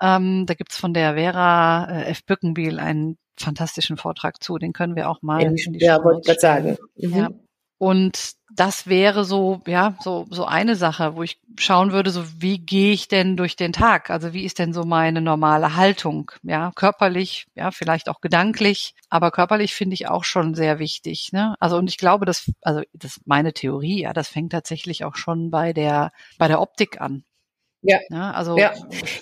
Ähm, 0.00 0.44
da 0.46 0.54
gibt's 0.54 0.78
von 0.78 0.92
der 0.92 1.14
Vera 1.14 1.86
äh, 1.90 2.10
F. 2.10 2.24
Bückenbiel 2.24 2.78
einen 2.78 3.16
fantastischen 3.38 3.96
Vortrag 3.96 4.42
zu, 4.42 4.58
den 4.58 4.72
können 4.72 4.94
wir 4.94 5.08
auch 5.08 5.22
mal 5.22 5.42
in, 5.42 5.56
in 5.56 5.72
die 5.72 5.84
Ja, 5.84 6.02
wollte 6.04 6.20
ich 6.20 6.26
gerade 6.26 6.40
sagen. 6.40 6.76
Mhm. 6.96 7.14
Ja. 7.14 7.30
Und 7.78 8.32
das 8.54 8.86
wäre 8.86 9.24
so, 9.24 9.60
ja, 9.66 9.96
so, 10.00 10.26
so 10.30 10.46
eine 10.46 10.76
Sache, 10.76 11.14
wo 11.14 11.22
ich 11.22 11.38
schauen 11.58 11.92
würde, 11.92 12.10
so 12.10 12.24
wie 12.40 12.58
gehe 12.58 12.92
ich 12.92 13.06
denn 13.08 13.36
durch 13.36 13.54
den 13.56 13.72
Tag? 13.72 14.08
Also 14.08 14.32
wie 14.32 14.44
ist 14.44 14.58
denn 14.58 14.72
so 14.72 14.84
meine 14.84 15.20
normale 15.20 15.76
Haltung? 15.76 16.30
Ja, 16.42 16.72
körperlich, 16.74 17.46
ja, 17.54 17.70
vielleicht 17.70 18.08
auch 18.08 18.20
gedanklich, 18.22 18.94
aber 19.10 19.30
körperlich 19.30 19.74
finde 19.74 19.94
ich 19.94 20.08
auch 20.08 20.24
schon 20.24 20.54
sehr 20.54 20.78
wichtig, 20.78 21.30
ne? 21.32 21.54
Also 21.60 21.76
und 21.76 21.90
ich 21.90 21.98
glaube, 21.98 22.24
dass, 22.24 22.50
also 22.62 22.80
das 22.94 23.18
ist 23.18 23.26
meine 23.26 23.52
Theorie, 23.52 24.02
ja, 24.02 24.12
das 24.14 24.28
fängt 24.28 24.52
tatsächlich 24.52 25.04
auch 25.04 25.16
schon 25.16 25.50
bei 25.50 25.72
der, 25.74 26.12
bei 26.38 26.48
der 26.48 26.60
Optik 26.62 27.00
an. 27.00 27.24
Ja. 27.86 27.98
ja 28.10 28.30
also 28.32 28.56
ja. 28.56 28.72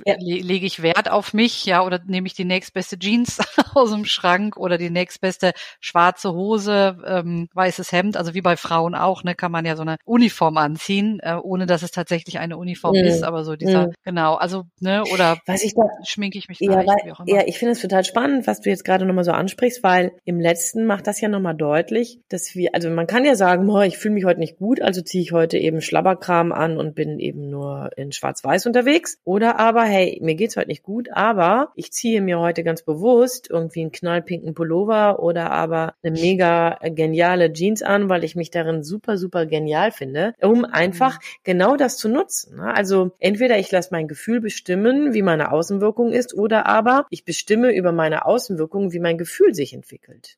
ja. 0.07 0.17
lege 0.19 0.67
ich 0.67 0.83
Wert 0.83 1.11
auf 1.11 1.35
mich, 1.35 1.65
ja, 1.67 1.85
oder 1.85 2.01
nehme 2.07 2.27
ich 2.27 2.35
die 2.35 2.45
nächstbeste 2.45 2.99
Jeans 2.99 3.39
aus 3.75 3.91
dem 3.91 4.05
Schrank 4.05 4.57
oder 4.57 4.79
die 4.79 4.91
nächstbeste 4.91 5.53
schwarze 5.81 6.33
Hose, 6.33 6.97
ähm, 7.07 7.49
weißes 7.55 7.93
Hemd, 7.93 8.17
also 8.17 8.35
wie 8.35 8.41
bei 8.41 8.57
Frauen 8.57 8.95
auch, 8.95 9.25
ne, 9.25 9.35
kann 9.35 9.53
man 9.53 9.65
ja 9.65 9.77
so 9.77 9.83
eine 9.83 9.97
Uniform 10.05 10.57
anziehen, 10.57 11.21
äh, 11.23 11.35
ohne 11.35 11.67
dass 11.67 11.83
es 11.83 11.91
tatsächlich 11.91 12.39
eine 12.39 12.57
Uniform 12.57 12.97
mhm. 12.97 13.05
ist, 13.05 13.23
aber 13.23 13.45
so 13.45 13.57
dieser, 13.57 13.89
mhm. 13.89 13.93
genau, 14.05 14.35
also, 14.35 14.65
ne, 14.81 15.05
oder 15.13 15.39
was 15.47 15.63
ich 15.63 15.75
da, 15.75 15.83
schminke 16.05 16.39
ich 16.39 16.49
mich 16.49 16.61
ja, 16.61 16.83
gleich, 16.83 16.87
weil, 16.87 17.13
auch 17.13 17.21
immer. 17.21 17.29
Ja, 17.29 17.43
ich 17.47 17.59
finde 17.59 17.73
es 17.73 17.81
total 17.81 18.05
spannend, 18.05 18.47
was 18.47 18.61
du 18.61 18.71
jetzt 18.71 18.85
gerade 18.85 19.05
nochmal 19.05 19.25
so 19.25 19.33
ansprichst, 19.33 19.83
weil 19.83 20.13
im 20.25 20.41
letzten 20.41 20.87
macht 20.87 21.07
das 21.07 21.21
ja 21.21 21.29
nochmal 21.29 21.55
deutlich, 21.55 22.21
dass 22.29 22.55
wir, 22.55 22.71
also 22.75 22.91
man 22.91 23.07
kann 23.07 23.25
ja 23.25 23.35
sagen, 23.35 23.67
boah, 23.67 23.85
ich 23.85 23.99
fühle 23.99 24.15
mich 24.15 24.25
heute 24.25 24.41
nicht 24.41 24.57
gut, 24.57 24.81
also 24.81 25.03
ziehe 25.03 25.23
ich 25.23 25.33
heute 25.33 25.59
eben 25.59 25.81
Schlabberkram 25.81 26.53
an 26.53 26.79
und 26.79 26.95
bin 26.95 27.19
eben 27.19 27.51
nur 27.51 27.91
in 27.97 28.13
Schwarz-Weiß 28.13 28.54
unterwegs. 28.67 29.19
Oder 29.25 29.59
aber, 29.59 29.85
hey, 29.85 30.19
mir 30.23 30.35
geht's 30.35 30.57
heute 30.57 30.69
nicht 30.69 30.83
gut, 30.83 31.09
aber 31.13 31.73
ich 31.75 31.93
ziehe 31.93 32.21
mir 32.21 32.39
heute 32.39 32.63
ganz 32.63 32.83
bewusst 32.83 33.49
irgendwie 33.51 33.81
einen 33.81 33.93
knallpinken 33.93 34.55
Pullover 34.55 35.21
oder 35.21 35.51
aber 35.51 35.95
eine 36.03 36.13
mega 36.13 36.79
geniale 36.83 37.53
Jeans 37.53 37.83
an, 37.83 38.09
weil 38.09 38.25
ich 38.25 38.37
mich 38.37 38.51
darin 38.51 38.83
super, 38.83 39.19
super 39.19 39.47
genial 39.47 39.91
finde, 39.91 40.35
um 40.41 40.65
einfach 40.65 41.17
mhm. 41.17 41.25
genau 41.43 41.77
das 41.77 41.97
zu 41.97 42.09
nutzen. 42.09 42.57
Ne? 42.57 42.75
Also 42.75 43.13
entweder 43.19 43.59
ich 43.59 43.71
lasse 43.71 43.89
mein 43.93 44.09
Gefühl 44.09 44.41
bestimmen, 44.41 45.15
wie 45.15 45.23
meine 45.23 45.53
Außenwirkung 45.53 46.13
ist, 46.13 46.35
oder 46.35 46.67
aber 46.67 47.07
ich 47.11 47.25
bestimme 47.25 47.75
über 47.75 47.93
meine 47.93 48.25
Außenwirkung, 48.25 48.93
wie 48.93 49.01
mein 49.01 49.19
Gefühl 49.19 49.55
sich 49.55 49.75
entwickelt. 49.75 50.37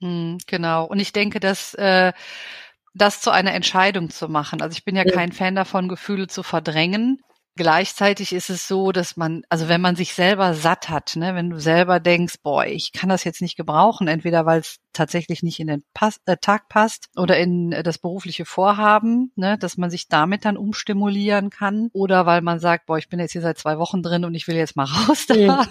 Hm, 0.00 0.38
genau. 0.46 0.86
Und 0.86 0.98
ich 0.98 1.12
denke, 1.12 1.40
dass 1.40 1.74
äh, 1.74 2.12
das 2.94 3.20
zu 3.20 3.30
einer 3.30 3.54
Entscheidung 3.54 4.10
zu 4.10 4.28
machen. 4.28 4.62
Also 4.62 4.72
ich 4.72 4.84
bin 4.84 4.96
ja 4.96 5.04
kein 5.04 5.32
Fan 5.32 5.54
davon, 5.54 5.88
Gefühle 5.88 6.26
zu 6.26 6.42
verdrängen. 6.42 7.20
Gleichzeitig 7.56 8.32
ist 8.32 8.48
es 8.48 8.68
so, 8.68 8.92
dass 8.92 9.16
man, 9.16 9.42
also 9.48 9.68
wenn 9.68 9.80
man 9.80 9.96
sich 9.96 10.14
selber 10.14 10.54
satt 10.54 10.88
hat, 10.88 11.16
ne, 11.16 11.34
wenn 11.34 11.50
du 11.50 11.58
selber 11.58 12.00
denkst, 12.00 12.36
boah, 12.42 12.64
ich 12.64 12.92
kann 12.92 13.08
das 13.08 13.24
jetzt 13.24 13.42
nicht 13.42 13.56
gebrauchen, 13.56 14.08
entweder 14.08 14.46
weil 14.46 14.60
es 14.60 14.76
tatsächlich 14.92 15.42
nicht 15.42 15.60
in 15.60 15.66
den 15.66 15.82
Pass, 15.92 16.20
äh, 16.26 16.36
Tag 16.40 16.68
passt 16.68 17.08
oder 17.16 17.38
in 17.38 17.72
äh, 17.72 17.82
das 17.82 17.98
berufliche 17.98 18.44
Vorhaben, 18.44 19.32
ne, 19.34 19.58
dass 19.58 19.76
man 19.76 19.90
sich 19.90 20.08
damit 20.08 20.44
dann 20.44 20.56
umstimulieren 20.56 21.50
kann, 21.50 21.90
oder 21.92 22.24
weil 22.24 22.40
man 22.40 22.60
sagt, 22.60 22.86
boah, 22.86 22.98
ich 22.98 23.08
bin 23.08 23.18
jetzt 23.18 23.32
hier 23.32 23.42
seit 23.42 23.58
zwei 23.58 23.78
Wochen 23.78 24.02
drin 24.02 24.24
und 24.24 24.34
ich 24.34 24.46
will 24.46 24.56
jetzt 24.56 24.76
mal 24.76 24.84
raus 25.08 25.26
da, 25.26 25.34
ja. 25.34 25.66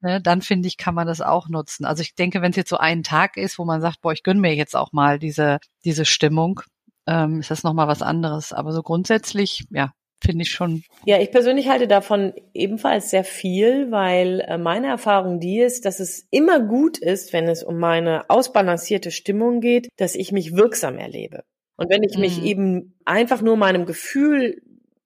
ne, 0.00 0.20
dann 0.20 0.42
finde 0.42 0.66
ich, 0.66 0.76
kann 0.76 0.94
man 0.94 1.06
das 1.06 1.20
auch 1.20 1.48
nutzen. 1.48 1.84
Also 1.84 2.00
ich 2.02 2.14
denke, 2.14 2.42
wenn 2.42 2.50
es 2.50 2.56
jetzt 2.56 2.70
so 2.70 2.78
einen 2.78 3.02
Tag 3.02 3.36
ist, 3.36 3.58
wo 3.58 3.64
man 3.64 3.80
sagt, 3.80 4.00
boah, 4.00 4.12
ich 4.12 4.22
gönne 4.22 4.40
mir 4.40 4.54
jetzt 4.54 4.74
auch 4.74 4.92
mal 4.92 5.18
diese 5.18 5.58
diese 5.84 6.04
Stimmung, 6.04 6.60
ähm, 7.06 7.40
ist 7.40 7.50
das 7.50 7.62
nochmal 7.62 7.88
was 7.88 8.02
anderes. 8.02 8.52
Aber 8.52 8.72
so 8.72 8.82
grundsätzlich, 8.82 9.64
ja, 9.70 9.92
finde 10.22 10.42
ich 10.42 10.50
schon. 10.50 10.82
Ja, 11.04 11.20
ich 11.20 11.30
persönlich 11.30 11.68
halte 11.68 11.86
davon 11.86 12.32
ebenfalls 12.54 13.10
sehr 13.10 13.24
viel, 13.24 13.90
weil 13.90 14.40
äh, 14.40 14.58
meine 14.58 14.88
Erfahrung 14.88 15.40
die 15.40 15.60
ist, 15.60 15.84
dass 15.84 16.00
es 16.00 16.26
immer 16.30 16.60
gut 16.60 16.98
ist, 16.98 17.32
wenn 17.32 17.48
es 17.48 17.62
um 17.62 17.78
meine 17.78 18.28
ausbalancierte 18.28 19.10
Stimmung 19.10 19.60
geht, 19.60 19.88
dass 19.96 20.14
ich 20.14 20.32
mich 20.32 20.56
wirksam 20.56 20.98
erlebe. 20.98 21.44
Und 21.76 21.90
wenn 21.90 22.02
ich 22.02 22.16
mhm. 22.16 22.20
mich 22.20 22.42
eben 22.42 22.94
einfach 23.04 23.40
nur 23.40 23.56
meinem 23.56 23.86
Gefühl 23.86 24.60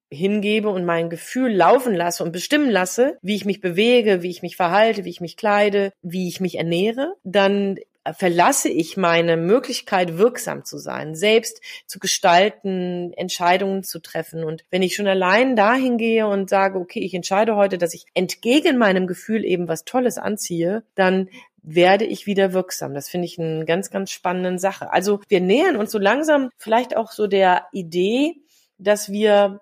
hingebe 0.09 0.69
und 0.69 0.85
mein 0.85 1.09
Gefühl 1.09 1.51
laufen 1.53 1.93
lasse 1.93 2.23
und 2.23 2.31
bestimmen 2.31 2.69
lasse, 2.69 3.17
wie 3.21 3.35
ich 3.35 3.45
mich 3.45 3.61
bewege, 3.61 4.21
wie 4.21 4.29
ich 4.29 4.41
mich 4.41 4.55
verhalte, 4.55 5.05
wie 5.05 5.09
ich 5.09 5.21
mich 5.21 5.37
kleide, 5.37 5.91
wie 6.01 6.27
ich 6.27 6.39
mich 6.39 6.57
ernähre, 6.57 7.15
dann 7.23 7.77
verlasse 8.11 8.69
ich 8.69 8.97
meine 8.97 9.37
Möglichkeit, 9.37 10.17
wirksam 10.17 10.65
zu 10.65 10.77
sein, 10.77 11.15
selbst 11.15 11.61
zu 11.87 11.99
gestalten, 11.99 13.13
Entscheidungen 13.13 13.83
zu 13.83 13.99
treffen. 13.99 14.43
Und 14.43 14.65
wenn 14.69 14.81
ich 14.81 14.95
schon 14.95 15.07
allein 15.07 15.55
dahin 15.55 15.97
gehe 15.97 16.27
und 16.27 16.49
sage, 16.49 16.79
okay, 16.79 16.99
ich 16.99 17.13
entscheide 17.13 17.55
heute, 17.55 17.77
dass 17.77 17.93
ich 17.93 18.05
entgegen 18.13 18.77
meinem 18.77 19.07
Gefühl 19.07 19.45
eben 19.45 19.67
was 19.67 19.85
Tolles 19.85 20.17
anziehe, 20.17 20.83
dann 20.95 21.29
werde 21.63 22.03
ich 22.05 22.27
wieder 22.27 22.51
wirksam. 22.51 22.93
Das 22.93 23.07
finde 23.07 23.25
ich 23.25 23.39
eine 23.39 23.63
ganz, 23.65 23.89
ganz 23.89 24.11
spannende 24.11 24.59
Sache. 24.59 24.91
Also 24.91 25.21
wir 25.29 25.39
nähern 25.39 25.77
uns 25.77 25.91
so 25.91 25.99
langsam 25.99 26.49
vielleicht 26.57 26.97
auch 26.97 27.11
so 27.11 27.27
der 27.27 27.67
Idee, 27.71 28.35
dass 28.77 29.11
wir 29.11 29.61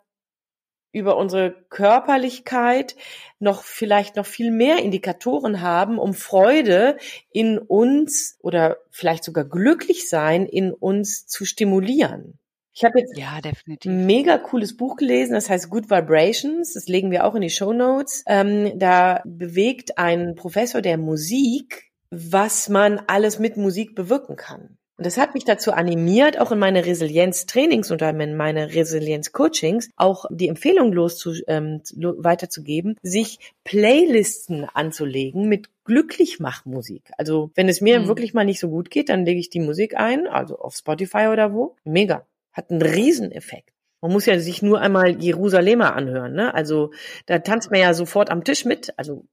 über 0.92 1.18
unsere 1.18 1.52
Körperlichkeit 1.70 2.96
noch 3.40 3.64
vielleicht 3.64 4.16
noch 4.16 4.26
viel 4.26 4.52
mehr 4.52 4.80
Indikatoren 4.80 5.62
haben, 5.62 5.98
um 5.98 6.14
Freude 6.14 6.98
in 7.32 7.58
uns 7.58 8.38
oder 8.42 8.78
vielleicht 8.90 9.24
sogar 9.24 9.46
glücklich 9.46 10.10
sein 10.10 10.46
in 10.46 10.74
uns 10.74 11.28
zu 11.28 11.46
stimulieren. 11.46 12.38
Ich 12.74 12.86
habe 12.86 13.00
jetzt 13.00 13.18
ja, 13.18 13.42
definitiv. 13.42 13.92
ein 13.92 14.06
mega 14.06 14.38
cooles 14.38 14.78
Buch 14.78 14.96
gelesen, 14.96 15.34
das 15.34 15.50
heißt 15.50 15.70
Good 15.70 15.90
Vibrations, 15.90 16.74
das 16.74 16.88
legen 16.88 17.12
wir 17.12 17.26
auch 17.26 17.36
in 17.36 17.42
die 17.42 17.50
Show 17.50 17.74
Notes. 17.74 18.24
Ähm, 18.28 18.80
da 18.80 19.22
bewegt 19.26 19.98
ein 19.98 20.36
Professor 20.36 20.82
der 20.82 20.98
Musik, 20.98 21.92
was 22.12 22.70
man 22.70 23.02
alles 23.08 23.40
mit 23.40 23.58
Musik 23.58 23.94
bewirken 23.96 24.38
kann. 24.38 24.78
Und 25.02 25.08
das 25.08 25.18
hat 25.18 25.34
mich 25.34 25.46
dazu 25.46 25.72
animiert, 25.72 26.40
auch 26.40 26.52
in 26.52 26.60
meine 26.60 26.86
Resilienz-Trainings 26.86 27.90
und 27.90 28.04
in 28.04 28.38
meine 28.38 28.76
Resilienz-Coachings 28.76 29.90
auch 29.96 30.26
die 30.30 30.48
Empfehlung 30.48 30.94
loszu, 30.94 31.34
ähm, 31.48 31.82
weiterzugeben, 31.96 32.98
sich 33.02 33.40
Playlisten 33.64 34.66
anzulegen 34.72 35.50
mit 35.50 35.70
Glücklichmachmusik. 35.86 37.10
Also 37.18 37.50
wenn 37.56 37.68
es 37.68 37.82
mir 37.82 38.02
mhm. 38.02 38.10
wirklich 38.10 38.36
mal 38.36 38.46
nicht 38.46 38.60
so 38.60 38.70
gut 38.70 38.92
geht, 38.92 39.10
dann 39.10 39.26
lege 39.26 39.40
ich 39.40 39.50
die 39.50 39.60
Musik 39.60 39.98
ein, 39.98 40.28
also 40.28 40.60
auf 40.60 40.76
Spotify 40.76 41.30
oder 41.32 41.52
wo. 41.52 41.76
Mega. 41.84 42.28
Hat 42.54 42.70
einen 42.70 42.84
Rieseneffekt. 42.84 43.72
Man 44.02 44.12
muss 44.12 44.28
ja 44.28 44.38
sich 44.40 44.62
nur 44.62 44.82
einmal 44.82 45.20
Jerusalemer 45.20 45.96
anhören, 45.96 46.34
ne? 46.34 46.54
Also 46.54 46.92
da 47.26 47.40
tanzt 47.40 47.72
man 47.72 47.80
ja 47.80 47.96
sofort 47.96 48.30
am 48.30 48.44
Tisch 48.44 48.66
mit. 48.66 48.94
Also 48.98 49.26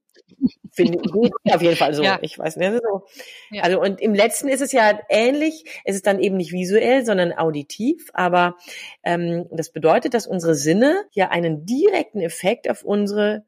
Finde 0.71 0.99
ich 1.03 1.53
auf 1.53 1.61
jeden 1.61 1.75
Fall 1.75 1.93
so. 1.93 2.03
Ja. 2.03 2.19
Ich 2.21 2.37
weiß 2.37 2.57
nicht. 2.57 2.71
So. 2.71 3.03
Ja. 3.51 3.63
Also 3.63 3.81
und 3.81 3.99
im 4.01 4.13
letzten 4.13 4.47
ist 4.49 4.61
es 4.61 4.71
ja 4.71 4.99
ähnlich. 5.09 5.65
Es 5.83 5.95
ist 5.95 6.07
dann 6.07 6.19
eben 6.19 6.37
nicht 6.37 6.51
visuell, 6.51 7.05
sondern 7.05 7.33
auditiv. 7.33 8.09
Aber 8.13 8.55
ähm, 9.03 9.47
das 9.51 9.71
bedeutet, 9.71 10.13
dass 10.13 10.27
unsere 10.27 10.55
Sinne 10.55 11.03
ja 11.11 11.29
einen 11.29 11.65
direkten 11.65 12.21
Effekt 12.21 12.69
auf 12.69 12.83
unsere 12.83 13.45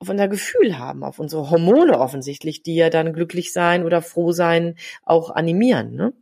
auf 0.00 0.08
unser 0.08 0.28
Gefühl 0.28 0.78
haben, 0.78 1.04
auf 1.04 1.18
unsere 1.18 1.50
Hormone 1.50 1.98
offensichtlich, 1.98 2.62
die 2.62 2.74
ja 2.74 2.88
dann 2.88 3.12
glücklich 3.12 3.52
sein 3.52 3.84
oder 3.84 4.00
froh 4.00 4.32
sein 4.32 4.76
auch 5.04 5.28
animieren. 5.30 5.94
Ne? 5.94 6.14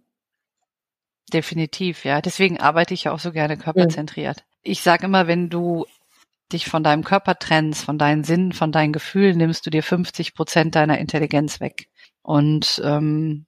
Definitiv, 1.32 2.04
ja. 2.04 2.20
Deswegen 2.20 2.58
arbeite 2.58 2.94
ich 2.94 3.04
ja 3.04 3.12
auch 3.12 3.20
so 3.20 3.32
gerne 3.32 3.56
körperzentriert. 3.56 4.38
Mhm. 4.38 4.58
Ich 4.62 4.82
sage 4.82 5.06
immer, 5.06 5.28
wenn 5.28 5.48
du 5.48 5.86
dich 6.52 6.66
von 6.66 6.82
deinem 6.82 7.04
Körper 7.04 7.38
trennst, 7.38 7.84
von 7.84 7.98
deinen 7.98 8.24
Sinnen, 8.24 8.52
von 8.52 8.72
deinen 8.72 8.92
Gefühlen, 8.92 9.36
nimmst 9.38 9.66
du 9.66 9.70
dir 9.70 9.82
50 9.82 10.34
Prozent 10.34 10.74
deiner 10.74 10.98
Intelligenz 10.98 11.60
weg. 11.60 11.88
Und 12.22 12.80
ähm, 12.84 13.46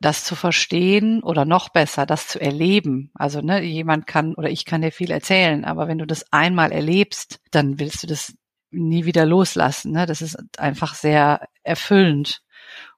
das 0.00 0.24
zu 0.24 0.36
verstehen 0.36 1.22
oder 1.22 1.44
noch 1.44 1.70
besser, 1.70 2.06
das 2.06 2.28
zu 2.28 2.40
erleben. 2.40 3.10
Also 3.14 3.40
ne, 3.40 3.62
jemand 3.62 4.06
kann 4.06 4.34
oder 4.34 4.48
ich 4.48 4.64
kann 4.64 4.82
dir 4.82 4.92
viel 4.92 5.10
erzählen, 5.10 5.64
aber 5.64 5.88
wenn 5.88 5.98
du 5.98 6.06
das 6.06 6.32
einmal 6.32 6.70
erlebst, 6.70 7.40
dann 7.50 7.80
willst 7.80 8.02
du 8.02 8.06
das 8.06 8.34
nie 8.70 9.04
wieder 9.04 9.26
loslassen. 9.26 9.92
Ne? 9.92 10.06
Das 10.06 10.22
ist 10.22 10.36
einfach 10.58 10.94
sehr 10.94 11.48
erfüllend. 11.62 12.42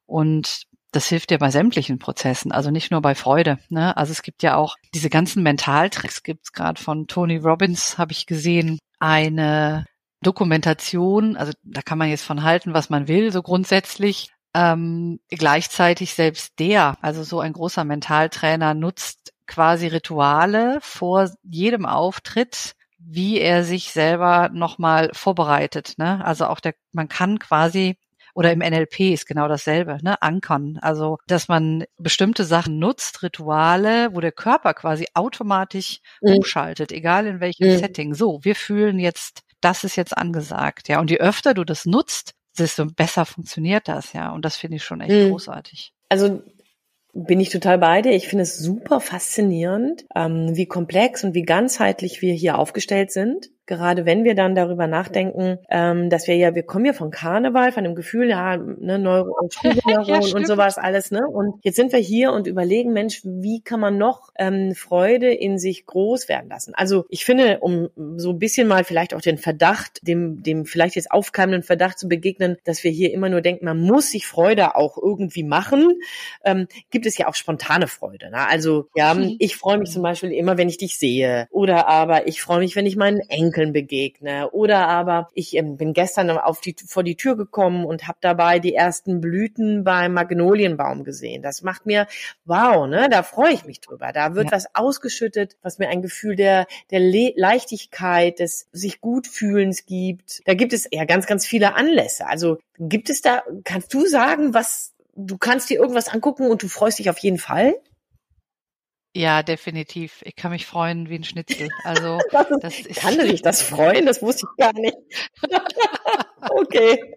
Und 0.05 0.65
das 0.93 1.07
hilft 1.07 1.31
dir 1.31 1.39
bei 1.39 1.51
sämtlichen 1.51 1.99
Prozessen, 1.99 2.51
also 2.51 2.71
nicht 2.71 2.91
nur 2.91 3.01
bei 3.01 3.15
Freude. 3.15 3.59
Ne? 3.69 3.97
Also 3.97 4.13
es 4.13 4.23
gibt 4.23 4.43
ja 4.43 4.57
auch 4.57 4.75
diese 4.93 5.09
ganzen 5.09 5.43
Mentaltricks, 5.43 6.23
gibt's 6.23 6.53
gerade 6.53 6.83
von 6.83 7.07
Tony 7.07 7.37
Robbins, 7.37 7.97
habe 7.97 8.13
ich 8.13 8.27
gesehen, 8.27 8.79
eine 9.01 9.87
Dokumentation, 10.23 11.37
also 11.37 11.53
da 11.63 11.83
kann 11.83 11.99
man 11.99 12.09
jetzt 12.09 12.25
von 12.25 12.43
halten, 12.43 12.75
was 12.75 12.91
man 12.91 13.09
will, 13.09 13.33
so 13.33 13.43
grundsätzlich. 13.43 14.31
Ähm, 14.53 15.21
gleichzeitig 15.29 16.15
selbst 16.15 16.59
der, 16.59 16.97
also 17.03 17.23
so 17.23 17.41
ein 17.41 17.53
großer 17.53 17.85
Mentaltrainer, 17.85 18.75
nutzt 18.75 19.33
quasi 19.47 19.87
Rituale 19.87 20.79
vor 20.83 21.31
jedem 21.43 21.87
Auftritt, 21.87 22.75
wie 22.99 23.39
er 23.39 23.65
sich 23.65 23.93
selber 23.93 24.51
nochmal 24.53 25.11
vorbereitet. 25.13 25.95
Ne? 25.99 26.25
Also 26.25 26.47
auch 26.47 26.61
der, 26.61 26.75
man 26.93 27.09
kann 27.09 27.39
quasi 27.39 27.97
oder 28.35 28.53
im 28.53 28.61
NLP 28.61 29.13
ist 29.13 29.27
genau 29.27 29.49
dasselbe, 29.49 29.99
ne? 30.03 30.21
Ankern. 30.23 30.79
Also, 30.81 31.19
dass 31.27 31.49
man 31.49 31.85
bestimmte 31.99 32.45
Sachen 32.45 32.79
nutzt, 32.79 33.23
Rituale, 33.23 34.15
wo 34.15 34.21
der 34.21 34.33
Körper 34.33 34.75
quasi 34.75 35.07
automatisch 35.15 36.01
mhm. 36.21 36.37
umschaltet, 36.37 36.93
egal 36.93 37.27
in 37.27 37.41
welchem 37.41 37.69
mhm. 37.69 37.79
Setting. 37.79 38.15
So, 38.15 38.41
wir 38.43 38.55
fühlen 38.55 38.99
jetzt, 38.99 39.43
das 39.61 39.85
ist 39.85 39.97
jetzt 39.97 40.17
angesagt, 40.17 40.89
ja. 40.89 41.01
Und 41.01 41.11
je 41.11 41.19
öfter 41.19 41.55
du 41.55 41.65
das 41.65 41.87
nutzt, 41.87 42.35
desto 42.59 42.87
besser 42.87 43.25
funktioniert 43.27 43.89
das, 43.89 44.13
ja. 44.13 44.31
Und 44.31 44.45
das 44.45 44.57
finde 44.57 44.77
ich 44.77 44.85
schon 44.85 45.01
echt 45.01 45.13
mhm. 45.13 45.31
großartig. 45.31 45.93
Also 46.09 46.43
bin 47.13 47.41
ich 47.41 47.51
total 47.51 47.79
bei 47.79 48.03
dir. 48.03 48.13
Ich 48.13 48.29
finde 48.29 48.43
es 48.43 48.59
super 48.59 49.01
faszinierend, 49.01 50.05
ähm, 50.15 50.55
wie 50.55 50.67
komplex 50.67 51.25
und 51.25 51.35
wie 51.35 51.43
ganzheitlich 51.43 52.23
wir 52.23 52.35
hier 52.35 52.59
aufgestellt 52.59 53.11
sind 53.11 53.51
gerade 53.71 54.05
wenn 54.05 54.25
wir 54.25 54.35
dann 54.35 54.57
darüber 54.57 54.89
nachdenken, 54.89 55.59
ähm, 55.71 56.11
dass 56.11 56.27
wir 56.27 56.35
ja, 56.35 56.57
wir 56.57 56.65
kommen 56.65 56.85
ja 56.85 56.93
von 56.93 57.13
Karneval, 57.13 57.71
von 57.71 57.85
dem 57.85 57.95
Gefühl, 57.95 58.29
ja, 58.29 58.57
ne, 58.57 58.99
Neuro 58.99 59.33
und 59.41 59.55
Spiegelneuron 59.55 60.23
ja, 60.23 60.37
und 60.37 60.47
sowas 60.47 60.77
alles, 60.77 61.13
ne? 61.13 61.21
Und 61.27 61.55
jetzt 61.63 61.77
sind 61.77 61.93
wir 61.93 62.01
hier 62.01 62.33
und 62.33 62.49
überlegen, 62.49 62.93
Mensch, 62.93 63.21
wie 63.25 63.61
kann 63.61 63.79
man 63.79 63.97
noch 63.97 64.33
ähm, 64.37 64.75
Freude 64.75 65.33
in 65.33 65.59
sich 65.59 65.87
groß 65.87 66.29
werden 66.29 66.51
lassen? 66.51 66.75
Also 66.75 67.07
ich 67.11 67.25
finde, 67.25 67.61
um 67.61 67.91
so 68.17 68.31
ein 68.31 68.41
bisschen 68.41 68.67
mal 68.67 68.83
vielleicht 68.83 69.15
auch 69.15 69.21
den 69.21 69.39
Verdacht, 69.39 70.01
dem, 70.03 70.43
dem 70.43 70.67
vielleicht 70.67 70.97
jetzt 70.97 71.13
aufkeimenden 71.13 71.63
Verdacht 71.63 71.99
zu 71.99 72.09
begegnen, 72.09 72.57
dass 72.65 72.83
wir 72.83 72.91
hier 72.91 73.13
immer 73.13 73.29
nur 73.29 73.41
denken, 73.41 73.67
man 73.67 73.81
muss 73.81 74.11
sich 74.11 74.27
Freude 74.27 74.75
auch 74.75 74.99
irgendwie 74.99 75.45
machen, 75.45 76.01
ähm, 76.45 76.67
gibt 76.91 77.07
es 77.07 77.17
ja 77.17 77.29
auch 77.29 77.37
spontane 77.37 77.87
Freude. 77.87 78.31
Ne? 78.31 78.49
Also 78.49 78.89
ja, 78.97 79.15
mhm. 79.15 79.37
ich 79.39 79.57
freue 79.57 79.79
mich 79.79 79.91
zum 79.91 80.03
Beispiel 80.03 80.33
immer, 80.33 80.59
wenn 80.59 80.69
ich 80.69 80.79
dich 80.79 80.99
sehe. 80.99 81.47
Oder 81.53 81.87
aber 81.87 82.27
ich 82.27 82.43
freue 82.43 82.59
mich, 82.59 82.75
wenn 82.75 82.87
ich 82.87 82.97
meinen 82.97 83.21
Enkeln 83.61 83.73
begegne. 83.73 84.51
Oder 84.51 84.89
aber 84.89 85.29
ich 85.35 85.57
ähm, 85.57 85.77
bin 85.77 85.93
gestern 85.93 86.31
auf 86.31 86.61
die, 86.61 86.75
vor 86.87 87.03
die 87.03 87.17
Tür 87.17 87.37
gekommen 87.37 87.85
und 87.85 88.09
habe 88.09 88.19
dabei 88.21 88.59
die 88.59 88.75
ersten 88.75 89.21
Blüten 89.21 89.85
beim 89.85 90.15
Magnolienbaum 90.15 91.05
gesehen. 91.05 91.43
Das 91.43 91.63
macht 91.63 91.87
mir, 91.87 92.07
wow, 92.45 92.87
ne, 92.87 93.09
da 93.11 93.23
freue 93.23 93.53
ich 93.53 93.65
mich 93.65 93.81
drüber. 93.81 94.13
Da 94.13 94.35
wird 94.35 94.47
ja. 94.47 94.53
was 94.53 94.75
ausgeschüttet, 94.75 95.57
was 95.63 95.79
mir 95.79 95.89
ein 95.89 96.03
Gefühl 96.03 96.37
der, 96.37 96.67
der 96.91 97.01
Le 97.01 97.33
Leichtigkeit, 97.37 98.39
des 98.39 98.69
sich 98.73 99.01
gut 99.01 99.27
fühlens 99.27 99.87
gibt. 99.87 100.41
Da 100.47 100.55
gibt 100.55 100.73
es 100.73 100.89
ja 100.91 101.05
ganz, 101.05 101.27
ganz 101.27 101.47
viele 101.47 101.75
Anlässe. 101.75 102.27
Also 102.27 102.59
gibt 102.79 103.11
es 103.11 103.21
da, 103.21 103.43
kannst 103.65 103.93
du 103.93 104.07
sagen, 104.07 104.55
was, 104.55 104.95
du 105.15 105.37
kannst 105.37 105.71
dir 105.71 105.79
irgendwas 105.79 106.09
angucken 106.09 106.49
und 106.49 106.63
du 106.63 106.69
freust 106.69 106.99
dich 106.99 107.11
auf 107.11 107.19
jeden 107.19 107.39
Fall? 107.39 107.75
Ja, 109.15 109.43
definitiv. 109.43 110.23
Ich 110.25 110.37
kann 110.37 110.53
mich 110.53 110.67
freuen 110.67 111.09
wie 111.09 111.17
ein 111.17 111.25
Schnitzel. 111.25 111.69
Also 111.85 112.21
das 112.31 112.51
ist, 112.51 112.63
das 112.63 112.79
ist 112.79 113.01
kann 113.01 113.21
sich 113.21 113.43
das 113.43 113.63
freuen? 113.63 114.07
Das 114.07 114.23
wusste 114.23 114.47
ich 114.51 114.57
gar 114.57 114.73
nicht. 114.73 114.97
okay. 116.51 117.15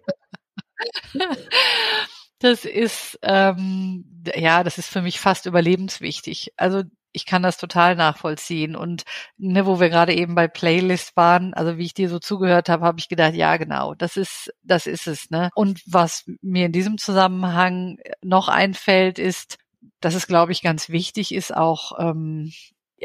Das 2.40 2.64
ist 2.64 3.18
ähm, 3.22 4.04
ja, 4.34 4.64
das 4.64 4.78
ist 4.78 4.88
für 4.88 5.02
mich 5.02 5.20
fast 5.20 5.46
überlebenswichtig. 5.46 6.52
Also 6.56 6.82
ich 7.14 7.26
kann 7.26 7.42
das 7.42 7.56
total 7.56 7.94
nachvollziehen. 7.94 8.76
Und 8.76 9.04
ne, 9.38 9.64
wo 9.66 9.80
wir 9.80 9.88
gerade 9.88 10.12
eben 10.14 10.34
bei 10.34 10.48
Playlist 10.48 11.16
waren, 11.16 11.54
also 11.54 11.78
wie 11.78 11.86
ich 11.86 11.94
dir 11.94 12.08
so 12.08 12.18
zugehört 12.18 12.68
habe, 12.68 12.84
habe 12.84 12.98
ich 12.98 13.08
gedacht, 13.08 13.34
ja 13.34 13.56
genau, 13.56 13.94
das 13.94 14.16
ist, 14.16 14.52
das 14.62 14.86
ist 14.86 15.06
es. 15.06 15.30
Ne? 15.30 15.50
Und 15.54 15.80
was 15.86 16.24
mir 16.42 16.66
in 16.66 16.72
diesem 16.72 16.98
Zusammenhang 16.98 17.98
noch 18.20 18.48
einfällt, 18.48 19.18
ist, 19.18 19.58
dass 20.00 20.14
es, 20.14 20.26
glaube 20.26 20.52
ich, 20.52 20.62
ganz 20.62 20.88
wichtig 20.88 21.34
ist, 21.34 21.54
auch 21.54 21.98
ähm, 21.98 22.52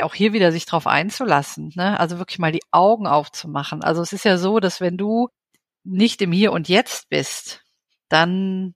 auch 0.01 0.13
hier 0.13 0.31
wieder 0.33 0.51
sich 0.51 0.65
drauf 0.65 0.87
einzulassen, 0.87 1.73
ne? 1.75 1.99
Also 1.99 2.19
wirklich 2.19 2.39
mal 2.39 2.53
die 2.53 2.63
Augen 2.71 3.05
aufzumachen. 3.07 3.83
Also 3.83 4.01
es 4.01 4.13
ist 4.13 4.25
ja 4.25 4.37
so, 4.37 4.59
dass 4.59 4.79
wenn 4.79 4.97
du 4.97 5.29
nicht 5.83 6.21
im 6.21 6.31
Hier 6.31 6.53
und 6.53 6.69
Jetzt 6.69 7.09
bist, 7.09 7.63
dann 8.07 8.75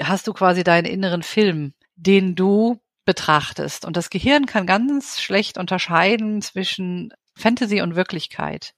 hast 0.00 0.28
du 0.28 0.32
quasi 0.32 0.62
deinen 0.62 0.86
inneren 0.86 1.22
Film, 1.22 1.74
den 1.96 2.36
du 2.36 2.78
betrachtest. 3.04 3.84
Und 3.84 3.96
das 3.96 4.10
Gehirn 4.10 4.46
kann 4.46 4.66
ganz 4.66 5.20
schlecht 5.20 5.58
unterscheiden 5.58 6.42
zwischen 6.42 7.12
Fantasy 7.34 7.80
und 7.80 7.96
Wirklichkeit 7.96 8.74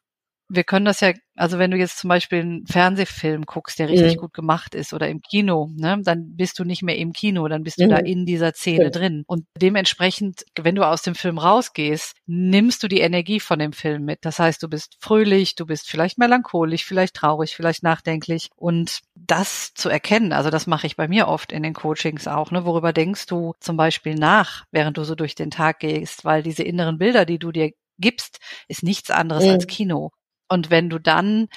wir 0.48 0.64
können 0.64 0.84
das 0.84 1.00
ja, 1.00 1.12
also 1.36 1.58
wenn 1.58 1.70
du 1.70 1.76
jetzt 1.76 1.98
zum 1.98 2.08
Beispiel 2.08 2.40
einen 2.40 2.66
Fernsehfilm 2.66 3.42
guckst, 3.44 3.78
der 3.78 3.88
richtig 3.88 4.16
mhm. 4.16 4.20
gut 4.20 4.34
gemacht 4.34 4.74
ist 4.74 4.92
oder 4.92 5.08
im 5.08 5.20
Kino, 5.20 5.70
ne, 5.74 6.00
dann 6.02 6.36
bist 6.36 6.58
du 6.58 6.64
nicht 6.64 6.82
mehr 6.82 6.96
im 6.96 7.12
Kino, 7.12 7.48
dann 7.48 7.64
bist 7.64 7.80
du 7.80 7.86
mhm. 7.86 7.90
da 7.90 7.96
in 7.98 8.24
dieser 8.24 8.52
Szene 8.52 8.84
ja. 8.84 8.90
drin. 8.90 9.24
Und 9.26 9.46
dementsprechend, 9.60 10.44
wenn 10.60 10.76
du 10.76 10.86
aus 10.86 11.02
dem 11.02 11.14
Film 11.14 11.38
rausgehst, 11.38 12.14
nimmst 12.26 12.82
du 12.82 12.88
die 12.88 13.00
Energie 13.00 13.40
von 13.40 13.58
dem 13.58 13.72
Film 13.72 14.04
mit. 14.04 14.24
Das 14.24 14.38
heißt, 14.38 14.62
du 14.62 14.68
bist 14.68 14.96
fröhlich, 15.00 15.56
du 15.56 15.66
bist 15.66 15.90
vielleicht 15.90 16.18
melancholisch, 16.18 16.84
vielleicht 16.84 17.14
traurig, 17.14 17.56
vielleicht 17.56 17.82
nachdenklich. 17.82 18.50
Und 18.54 19.00
das 19.14 19.74
zu 19.74 19.88
erkennen, 19.88 20.32
also 20.32 20.50
das 20.50 20.66
mache 20.66 20.86
ich 20.86 20.96
bei 20.96 21.08
mir 21.08 21.26
oft 21.26 21.52
in 21.52 21.62
den 21.62 21.74
Coachings 21.74 22.28
auch, 22.28 22.50
ne, 22.50 22.64
worüber 22.64 22.92
denkst 22.92 23.26
du 23.26 23.54
zum 23.60 23.76
Beispiel 23.76 24.14
nach, 24.14 24.64
während 24.70 24.96
du 24.96 25.04
so 25.04 25.14
durch 25.14 25.34
den 25.34 25.50
Tag 25.50 25.80
gehst, 25.80 26.24
weil 26.24 26.42
diese 26.42 26.62
inneren 26.62 26.98
Bilder, 26.98 27.24
die 27.24 27.38
du 27.38 27.50
dir 27.50 27.72
gibst, 27.98 28.38
ist 28.68 28.82
nichts 28.82 29.10
anderes 29.10 29.44
mhm. 29.44 29.50
als 29.50 29.66
Kino. 29.66 30.10
Und 30.48 30.70
wenn 30.70 30.90
du 30.90 30.98
dann 30.98 31.48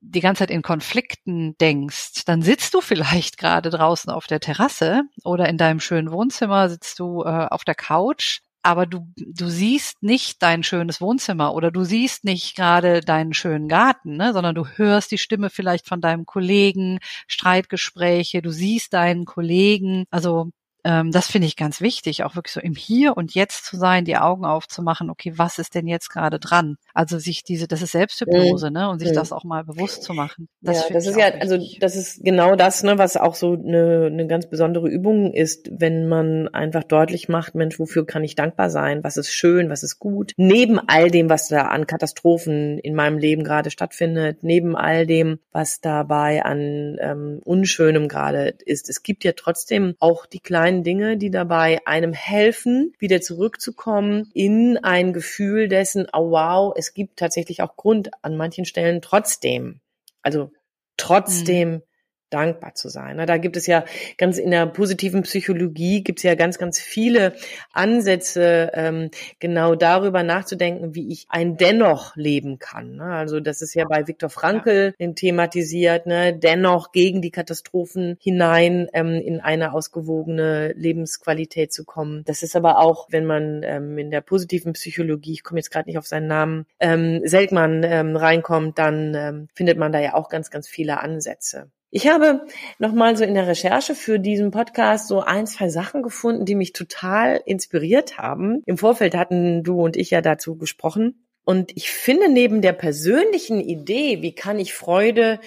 die 0.00 0.20
ganze 0.20 0.40
Zeit 0.40 0.50
in 0.50 0.62
Konflikten 0.62 1.56
denkst, 1.58 2.24
dann 2.26 2.42
sitzt 2.42 2.74
du 2.74 2.80
vielleicht 2.80 3.38
gerade 3.38 3.70
draußen 3.70 4.10
auf 4.10 4.26
der 4.26 4.40
Terrasse 4.40 5.02
oder 5.24 5.48
in 5.48 5.58
deinem 5.58 5.80
schönen 5.80 6.12
Wohnzimmer, 6.12 6.68
sitzt 6.68 6.98
du 7.00 7.22
äh, 7.22 7.46
auf 7.50 7.64
der 7.64 7.74
Couch, 7.74 8.40
aber 8.62 8.84
du, 8.86 9.06
du 9.16 9.48
siehst 9.48 10.02
nicht 10.02 10.42
dein 10.42 10.64
schönes 10.64 11.00
Wohnzimmer 11.00 11.54
oder 11.54 11.70
du 11.70 11.84
siehst 11.84 12.24
nicht 12.24 12.56
gerade 12.56 13.00
deinen 13.00 13.32
schönen 13.32 13.68
Garten, 13.68 14.16
ne, 14.16 14.32
sondern 14.32 14.56
du 14.56 14.66
hörst 14.66 15.12
die 15.12 15.18
Stimme 15.18 15.50
vielleicht 15.50 15.86
von 15.88 16.00
deinem 16.00 16.26
Kollegen, 16.26 16.98
Streitgespräche, 17.28 18.42
du 18.42 18.50
siehst 18.50 18.92
deinen 18.92 19.24
Kollegen. 19.24 20.04
Also 20.10 20.50
ähm, 20.86 21.10
das 21.10 21.26
finde 21.26 21.48
ich 21.48 21.56
ganz 21.56 21.80
wichtig, 21.80 22.22
auch 22.22 22.36
wirklich 22.36 22.52
so 22.52 22.60
im 22.60 22.76
Hier 22.76 23.16
und 23.16 23.34
Jetzt 23.34 23.64
zu 23.64 23.76
sein, 23.76 24.04
die 24.04 24.16
Augen 24.16 24.44
aufzumachen, 24.44 25.10
okay, 25.10 25.32
was 25.34 25.58
ist 25.58 25.74
denn 25.74 25.88
jetzt 25.88 26.10
gerade 26.10 26.38
dran? 26.38 26.76
Also 26.94 27.18
sich 27.18 27.42
diese, 27.42 27.66
das 27.66 27.82
ist 27.82 27.90
Selbsthypnose, 27.90 28.68
mhm. 28.68 28.72
ne? 28.72 28.88
Und 28.90 29.00
sich 29.00 29.10
mhm. 29.10 29.14
das 29.14 29.32
auch 29.32 29.42
mal 29.42 29.64
bewusst 29.64 30.04
zu 30.04 30.14
machen. 30.14 30.48
Das 30.60 30.88
ja, 30.88 30.94
das 30.94 31.06
ist 31.08 31.18
ja, 31.18 31.26
also 31.40 31.58
das 31.80 31.96
ist 31.96 32.24
genau 32.24 32.54
das, 32.54 32.84
ne, 32.84 32.98
was 32.98 33.16
auch 33.16 33.34
so 33.34 33.54
eine, 33.54 34.06
eine 34.06 34.28
ganz 34.28 34.48
besondere 34.48 34.88
Übung 34.88 35.34
ist, 35.34 35.68
wenn 35.72 36.06
man 36.06 36.46
einfach 36.48 36.84
deutlich 36.84 37.28
macht, 37.28 37.56
Mensch, 37.56 37.80
wofür 37.80 38.06
kann 38.06 38.22
ich 38.22 38.36
dankbar 38.36 38.70
sein? 38.70 39.02
Was 39.02 39.16
ist 39.16 39.32
schön, 39.32 39.68
was 39.68 39.82
ist 39.82 39.98
gut? 39.98 40.34
Neben 40.36 40.78
all 40.78 41.10
dem, 41.10 41.28
was 41.28 41.48
da 41.48 41.62
an 41.62 41.88
Katastrophen 41.88 42.78
in 42.78 42.94
meinem 42.94 43.18
Leben 43.18 43.42
gerade 43.42 43.72
stattfindet, 43.72 44.44
neben 44.44 44.76
all 44.76 45.04
dem, 45.04 45.40
was 45.50 45.80
dabei 45.80 46.44
an 46.44 46.96
ähm, 47.00 47.40
Unschönem 47.44 48.06
gerade 48.06 48.54
ist. 48.64 48.88
Es 48.88 49.02
gibt 49.02 49.24
ja 49.24 49.32
trotzdem 49.32 49.96
auch 49.98 50.26
die 50.26 50.40
kleinen 50.40 50.75
kleinen 50.76 50.84
Dinge, 50.84 51.16
die 51.16 51.30
dabei 51.30 51.80
einem 51.86 52.12
helfen, 52.12 52.94
wieder 52.98 53.20
zurückzukommen 53.20 54.30
in 54.34 54.78
ein 54.78 55.12
Gefühl 55.12 55.68
dessen, 55.68 56.06
oh 56.12 56.30
wow, 56.30 56.74
es 56.76 56.94
gibt 56.94 57.18
tatsächlich 57.18 57.62
auch 57.62 57.76
Grund 57.76 58.10
an 58.22 58.36
manchen 58.36 58.64
Stellen 58.64 59.00
trotzdem. 59.02 59.80
Also 60.22 60.50
trotzdem 60.96 61.70
mhm 61.70 61.82
dankbar 62.30 62.74
zu 62.74 62.88
sein. 62.88 63.24
Da 63.26 63.36
gibt 63.38 63.56
es 63.56 63.66
ja 63.66 63.84
ganz 64.18 64.38
in 64.38 64.50
der 64.50 64.66
positiven 64.66 65.22
Psychologie 65.22 66.02
gibt 66.02 66.18
es 66.18 66.22
ja 66.22 66.34
ganz, 66.34 66.58
ganz 66.58 66.80
viele 66.80 67.34
Ansätze, 67.72 68.70
ähm, 68.74 69.10
genau 69.38 69.74
darüber 69.74 70.22
nachzudenken, 70.22 70.94
wie 70.94 71.12
ich 71.12 71.26
ein 71.28 71.56
Dennoch 71.56 72.16
leben 72.16 72.58
kann. 72.58 72.96
Ne? 72.96 73.04
Also 73.04 73.40
das 73.40 73.62
ist 73.62 73.74
ja 73.74 73.84
bei 73.88 74.06
Viktor 74.06 74.30
Frankl 74.30 74.94
ja. 74.98 75.12
thematisiert, 75.12 76.06
ne? 76.06 76.36
dennoch 76.36 76.92
gegen 76.92 77.22
die 77.22 77.30
Katastrophen 77.30 78.16
hinein 78.20 78.88
ähm, 78.92 79.14
in 79.14 79.40
eine 79.40 79.72
ausgewogene 79.72 80.72
Lebensqualität 80.72 81.72
zu 81.72 81.84
kommen. 81.84 82.22
Das 82.24 82.42
ist 82.42 82.56
aber 82.56 82.78
auch, 82.78 83.08
wenn 83.10 83.24
man 83.24 83.62
ähm, 83.62 83.98
in 83.98 84.10
der 84.10 84.20
positiven 84.20 84.72
Psychologie, 84.72 85.32
ich 85.32 85.44
komme 85.44 85.60
jetzt 85.60 85.70
gerade 85.70 85.88
nicht 85.88 85.98
auf 85.98 86.06
seinen 86.06 86.26
Namen, 86.26 86.66
ähm, 86.80 87.20
Seltmann 87.24 87.82
ähm, 87.84 88.16
reinkommt, 88.16 88.78
dann 88.78 89.14
ähm, 89.14 89.48
findet 89.54 89.78
man 89.78 89.92
da 89.92 90.00
ja 90.00 90.14
auch 90.14 90.28
ganz, 90.28 90.50
ganz 90.50 90.68
viele 90.68 91.00
Ansätze. 91.00 91.70
Ich 91.96 92.08
habe 92.08 92.42
nochmal 92.78 93.16
so 93.16 93.24
in 93.24 93.32
der 93.32 93.46
Recherche 93.46 93.94
für 93.94 94.18
diesen 94.18 94.50
Podcast 94.50 95.08
so 95.08 95.22
ein, 95.22 95.46
zwei 95.46 95.70
Sachen 95.70 96.02
gefunden, 96.02 96.44
die 96.44 96.54
mich 96.54 96.74
total 96.74 97.40
inspiriert 97.46 98.18
haben. 98.18 98.60
Im 98.66 98.76
Vorfeld 98.76 99.16
hatten 99.16 99.62
du 99.62 99.82
und 99.82 99.96
ich 99.96 100.10
ja 100.10 100.20
dazu 100.20 100.58
gesprochen. 100.58 101.24
Und 101.46 101.74
ich 101.74 101.90
finde 101.90 102.28
neben 102.28 102.60
der 102.60 102.74
persönlichen 102.74 103.62
Idee, 103.62 104.20
wie 104.20 104.34
kann 104.34 104.58
ich 104.58 104.74
Freude 104.74 105.40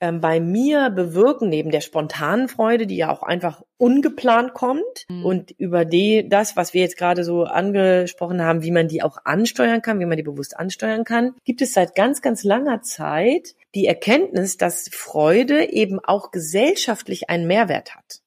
ähm, 0.00 0.20
bei 0.20 0.38
mir 0.38 0.90
bewirken, 0.90 1.48
neben 1.48 1.72
der 1.72 1.80
spontanen 1.80 2.48
Freude, 2.48 2.86
die 2.86 2.96
ja 2.96 3.10
auch 3.10 3.24
einfach 3.24 3.62
ungeplant 3.76 4.54
kommt 4.54 5.06
mhm. 5.08 5.24
und 5.26 5.50
über 5.58 5.84
die, 5.84 6.28
das, 6.28 6.56
was 6.56 6.72
wir 6.72 6.82
jetzt 6.82 6.98
gerade 6.98 7.24
so 7.24 7.42
angesprochen 7.42 8.42
haben, 8.42 8.62
wie 8.62 8.70
man 8.70 8.86
die 8.86 9.02
auch 9.02 9.18
ansteuern 9.24 9.82
kann, 9.82 9.98
wie 9.98 10.06
man 10.06 10.16
die 10.16 10.22
bewusst 10.22 10.56
ansteuern 10.56 11.02
kann, 11.02 11.34
gibt 11.44 11.62
es 11.62 11.72
seit 11.72 11.96
ganz, 11.96 12.22
ganz 12.22 12.44
langer 12.44 12.80
Zeit 12.82 13.56
die 13.74 13.86
Erkenntnis, 13.86 14.56
dass 14.56 14.88
Freude 14.92 15.72
eben 15.72 16.00
auch 16.00 16.30
gesellschaftlich 16.30 17.30
einen 17.30 17.46
Mehrwert 17.46 17.94
hat. 17.94 18.20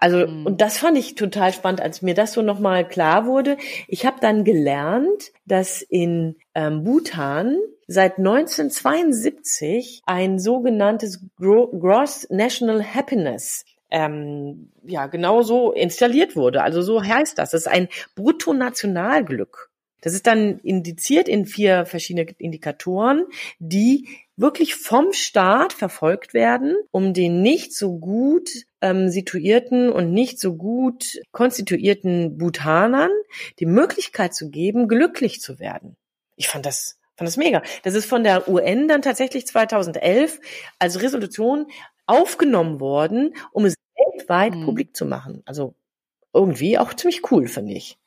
Also, 0.00 0.26
mhm. 0.26 0.46
und 0.46 0.60
das 0.60 0.78
fand 0.78 0.96
ich 0.96 1.16
total 1.16 1.52
spannend, 1.52 1.80
als 1.80 2.02
mir 2.02 2.14
das 2.14 2.32
so 2.32 2.42
nochmal 2.42 2.86
klar 2.86 3.26
wurde. 3.26 3.56
Ich 3.88 4.06
habe 4.06 4.18
dann 4.20 4.44
gelernt, 4.44 5.32
dass 5.44 5.82
in 5.82 6.36
ähm, 6.54 6.84
Bhutan 6.84 7.56
seit 7.88 8.18
1972 8.18 10.02
ein 10.06 10.38
sogenanntes 10.38 11.20
Gross 11.36 12.28
National 12.30 12.84
Happiness 12.84 13.64
ähm, 13.90 14.70
ja 14.84 15.06
genau 15.06 15.42
so 15.42 15.72
installiert 15.72 16.36
wurde. 16.36 16.62
Also 16.62 16.82
so 16.82 17.02
heißt 17.02 17.38
das. 17.38 17.50
Das 17.50 17.62
ist 17.62 17.68
ein 17.68 17.88
Bruttonationalglück. 18.14 19.70
Das 20.00 20.14
ist 20.14 20.26
dann 20.26 20.60
indiziert 20.60 21.28
in 21.28 21.44
vier 21.44 21.86
verschiedene 21.86 22.26
Indikatoren, 22.38 23.24
die 23.58 24.06
wirklich 24.38 24.76
vom 24.76 25.12
Staat 25.12 25.72
verfolgt 25.72 26.32
werden, 26.32 26.76
um 26.90 27.12
den 27.12 27.42
nicht 27.42 27.74
so 27.74 27.98
gut 27.98 28.48
ähm, 28.80 29.08
situierten 29.08 29.90
und 29.90 30.12
nicht 30.12 30.38
so 30.38 30.54
gut 30.54 31.20
konstituierten 31.32 32.38
Bhutanern 32.38 33.10
die 33.58 33.66
Möglichkeit 33.66 34.34
zu 34.34 34.48
geben, 34.48 34.88
glücklich 34.88 35.40
zu 35.40 35.58
werden. 35.58 35.96
Ich 36.36 36.48
fand 36.48 36.64
das 36.64 36.98
Fand 37.16 37.26
das 37.26 37.36
mega. 37.36 37.62
Das 37.82 37.94
ist 37.94 38.06
von 38.06 38.22
der 38.22 38.48
UN 38.48 38.86
dann 38.86 39.02
tatsächlich 39.02 39.44
2011 39.44 40.38
als 40.78 41.02
Resolution 41.02 41.66
aufgenommen 42.06 42.78
worden, 42.78 43.34
um 43.50 43.64
es 43.64 43.74
weltweit 43.96 44.54
mhm. 44.54 44.64
publik 44.64 44.96
zu 44.96 45.04
machen. 45.04 45.42
Also 45.44 45.74
irgendwie 46.32 46.78
auch 46.78 46.94
ziemlich 46.94 47.28
cool, 47.32 47.48
finde 47.48 47.72
ich. 47.72 47.98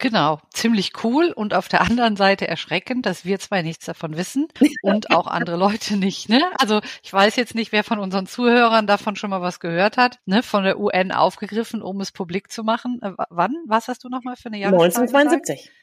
Genau, 0.00 0.40
ziemlich 0.50 0.92
cool 1.04 1.30
und 1.30 1.52
auf 1.52 1.68
der 1.68 1.82
anderen 1.82 2.16
Seite 2.16 2.48
erschreckend, 2.48 3.04
dass 3.04 3.26
wir 3.26 3.38
zwei 3.38 3.60
nichts 3.60 3.84
davon 3.84 4.16
wissen 4.16 4.48
und 4.82 5.10
auch 5.10 5.26
andere 5.26 5.56
Leute 5.56 5.98
nicht. 5.98 6.30
Ne? 6.30 6.40
Also 6.58 6.80
ich 7.02 7.12
weiß 7.12 7.36
jetzt 7.36 7.54
nicht, 7.54 7.70
wer 7.70 7.84
von 7.84 7.98
unseren 7.98 8.26
Zuhörern 8.26 8.86
davon 8.86 9.14
schon 9.16 9.28
mal 9.28 9.42
was 9.42 9.60
gehört 9.60 9.98
hat, 9.98 10.18
ne? 10.24 10.42
von 10.42 10.64
der 10.64 10.80
UN 10.80 11.12
aufgegriffen, 11.12 11.82
um 11.82 12.00
es 12.00 12.12
publik 12.12 12.50
zu 12.50 12.64
machen. 12.64 12.98
Äh, 13.02 13.12
wann? 13.28 13.54
Was 13.66 13.88
hast 13.88 14.02
du 14.02 14.08
nochmal 14.08 14.36
für 14.36 14.46
eine 14.46 14.58
Jahreszahl 14.58 15.02
1972. 15.04 15.56
Gesagt? 15.64 15.80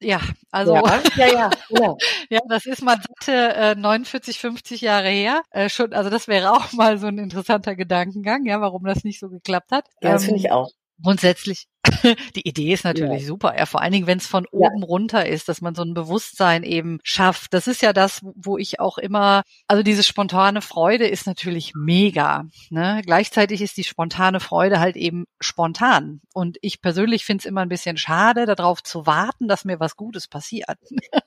Ja, 0.00 0.20
also 0.52 0.76
ja, 0.76 1.00
ja, 1.16 1.26
ja, 1.26 1.50
ja. 1.70 1.96
ja 2.30 2.40
das 2.48 2.66
ist 2.66 2.84
mal 2.84 2.98
satte 3.00 3.54
äh, 3.56 3.74
49, 3.74 4.38
50 4.38 4.80
Jahre 4.80 5.08
her. 5.08 5.42
Äh, 5.50 5.68
schon, 5.68 5.92
also 5.92 6.08
das 6.08 6.28
wäre 6.28 6.52
auch 6.52 6.72
mal 6.72 6.98
so 6.98 7.08
ein 7.08 7.18
interessanter 7.18 7.74
Gedankengang, 7.74 8.46
ja, 8.46 8.60
warum 8.60 8.84
das 8.84 9.02
nicht 9.02 9.18
so 9.18 9.28
geklappt 9.28 9.72
hat. 9.72 9.86
Ja, 10.00 10.12
das 10.12 10.22
ähm, 10.22 10.26
finde 10.26 10.40
ich 10.40 10.52
auch. 10.52 10.70
Grundsätzlich 11.02 11.66
die 12.36 12.46
Idee 12.48 12.72
ist 12.72 12.84
natürlich 12.84 13.22
ja. 13.22 13.26
super. 13.26 13.54
Ja, 13.56 13.66
vor 13.66 13.82
allen 13.82 13.92
Dingen, 13.92 14.06
wenn 14.06 14.18
es 14.18 14.26
von 14.26 14.46
oben 14.50 14.80
ja. 14.80 14.86
runter 14.86 15.26
ist, 15.26 15.48
dass 15.48 15.60
man 15.60 15.74
so 15.74 15.82
ein 15.82 15.94
Bewusstsein 15.94 16.62
eben 16.62 16.98
schafft. 17.02 17.54
Das 17.54 17.66
ist 17.66 17.82
ja 17.82 17.92
das, 17.92 18.20
wo 18.34 18.58
ich 18.58 18.80
auch 18.80 18.98
immer, 18.98 19.42
also 19.66 19.82
diese 19.82 20.02
spontane 20.02 20.62
Freude 20.62 21.06
ist 21.06 21.26
natürlich 21.26 21.72
mega. 21.74 22.46
Ne? 22.70 23.02
Gleichzeitig 23.04 23.62
ist 23.62 23.76
die 23.76 23.84
spontane 23.84 24.40
Freude 24.40 24.80
halt 24.80 24.96
eben 24.96 25.26
spontan. 25.40 26.20
Und 26.32 26.58
ich 26.60 26.80
persönlich 26.80 27.24
finde 27.24 27.42
es 27.42 27.46
immer 27.46 27.62
ein 27.62 27.68
bisschen 27.68 27.96
schade, 27.96 28.46
darauf 28.46 28.82
zu 28.82 29.06
warten, 29.06 29.48
dass 29.48 29.64
mir 29.64 29.80
was 29.80 29.96
Gutes 29.96 30.28
passiert. 30.28 30.78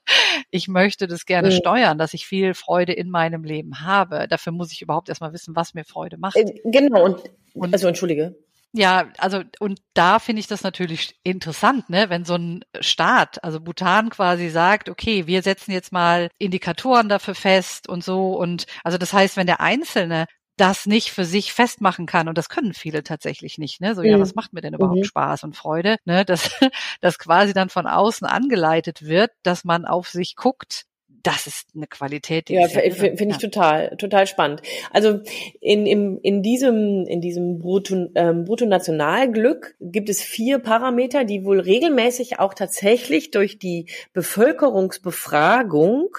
ich 0.51 0.67
möchte 0.67 1.07
das 1.07 1.25
gerne 1.25 1.49
mhm. 1.49 1.55
steuern, 1.55 1.97
dass 1.97 2.13
ich 2.13 2.25
viel 2.25 2.53
Freude 2.53 2.93
in 2.93 3.09
meinem 3.09 3.43
Leben 3.43 3.81
habe. 3.81 4.27
Dafür 4.27 4.53
muss 4.53 4.71
ich 4.71 4.81
überhaupt 4.81 5.09
erstmal 5.09 5.33
wissen, 5.33 5.55
was 5.55 5.73
mir 5.73 5.85
Freude 5.85 6.17
macht. 6.17 6.35
Äh, 6.35 6.61
genau, 6.65 7.05
und, 7.05 7.21
und 7.53 7.73
also 7.73 7.87
entschuldige. 7.87 8.35
Ja, 8.73 9.09
also 9.17 9.43
und 9.59 9.81
da 9.93 10.19
finde 10.19 10.39
ich 10.39 10.47
das 10.47 10.63
natürlich 10.63 11.19
interessant, 11.23 11.89
ne, 11.89 12.09
wenn 12.09 12.23
so 12.23 12.35
ein 12.35 12.63
Staat, 12.79 13.43
also 13.43 13.59
Bhutan 13.59 14.09
quasi 14.09 14.49
sagt, 14.49 14.87
okay, 14.87 15.27
wir 15.27 15.41
setzen 15.43 15.71
jetzt 15.71 15.91
mal 15.91 16.29
Indikatoren 16.37 17.09
dafür 17.09 17.35
fest 17.35 17.89
und 17.89 18.01
so 18.01 18.33
und 18.37 18.65
also 18.83 18.97
das 18.97 19.11
heißt, 19.11 19.35
wenn 19.35 19.47
der 19.47 19.59
Einzelne 19.59 20.25
das 20.55 20.85
nicht 20.85 21.11
für 21.11 21.25
sich 21.25 21.51
festmachen 21.53 22.05
kann 22.05 22.29
und 22.29 22.37
das 22.37 22.47
können 22.47 22.73
viele 22.73 23.03
tatsächlich 23.03 23.57
nicht, 23.57 23.81
ne? 23.81 23.95
So 23.95 24.03
ja, 24.03 24.17
mhm. 24.17 24.21
was 24.21 24.35
macht 24.35 24.53
mir 24.53 24.61
denn 24.61 24.73
überhaupt 24.73 24.99
mhm. 24.99 25.05
Spaß 25.05 25.43
und 25.43 25.55
Freude, 25.57 25.97
ne? 26.05 26.23
Dass 26.23 26.51
das 27.01 27.19
quasi 27.19 27.53
dann 27.53 27.69
von 27.69 27.87
außen 27.87 28.27
angeleitet 28.27 29.01
wird, 29.01 29.31
dass 29.43 29.65
man 29.65 29.85
auf 29.85 30.09
sich 30.09 30.35
guckt 30.35 30.85
das 31.23 31.47
ist 31.47 31.67
eine 31.75 31.87
Qualität. 31.87 32.49
Die 32.49 32.53
ja, 32.53 32.67
finde 32.67 33.27
ich 33.29 33.37
total, 33.37 33.95
total 33.97 34.27
spannend. 34.27 34.61
Also 34.91 35.21
in, 35.59 35.85
in, 35.85 36.17
in 36.19 36.41
diesem, 36.43 37.05
in 37.07 37.21
diesem 37.21 37.59
Brutto, 37.59 38.09
ähm, 38.15 38.45
Bruttonationalglück 38.45 39.75
gibt 39.79 40.09
es 40.09 40.21
vier 40.21 40.59
Parameter, 40.59 41.23
die 41.25 41.45
wohl 41.45 41.59
regelmäßig 41.59 42.39
auch 42.39 42.53
tatsächlich 42.53 43.31
durch 43.31 43.59
die 43.59 43.87
Bevölkerungsbefragung 44.13 46.09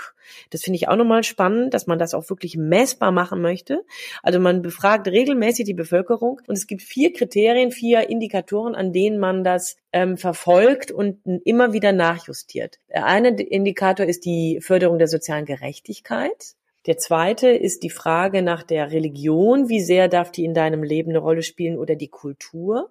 das 0.50 0.62
finde 0.62 0.76
ich 0.76 0.88
auch 0.88 0.96
nochmal 0.96 1.24
spannend, 1.24 1.74
dass 1.74 1.86
man 1.86 1.98
das 1.98 2.14
auch 2.14 2.28
wirklich 2.30 2.56
messbar 2.56 3.12
machen 3.12 3.40
möchte. 3.40 3.84
Also 4.22 4.40
man 4.40 4.62
befragt 4.62 5.08
regelmäßig 5.08 5.64
die 5.64 5.74
Bevölkerung 5.74 6.40
und 6.46 6.56
es 6.56 6.66
gibt 6.66 6.82
vier 6.82 7.12
Kriterien, 7.12 7.70
vier 7.70 8.08
Indikatoren, 8.08 8.74
an 8.74 8.92
denen 8.92 9.18
man 9.18 9.44
das 9.44 9.76
ähm, 9.92 10.16
verfolgt 10.16 10.90
und 10.90 11.20
immer 11.44 11.72
wieder 11.72 11.92
nachjustiert. 11.92 12.78
Der 12.88 13.06
eine 13.06 13.28
Indikator 13.40 14.06
ist 14.06 14.24
die 14.24 14.60
Förderung 14.60 14.98
der 14.98 15.08
sozialen 15.08 15.44
Gerechtigkeit. 15.44 16.54
Der 16.86 16.98
zweite 16.98 17.48
ist 17.48 17.84
die 17.84 17.90
Frage 17.90 18.42
nach 18.42 18.64
der 18.64 18.90
Religion. 18.90 19.68
Wie 19.68 19.80
sehr 19.80 20.08
darf 20.08 20.32
die 20.32 20.44
in 20.44 20.54
deinem 20.54 20.82
Leben 20.82 21.10
eine 21.10 21.20
Rolle 21.20 21.42
spielen 21.42 21.78
oder 21.78 21.94
die 21.94 22.08
Kultur? 22.08 22.90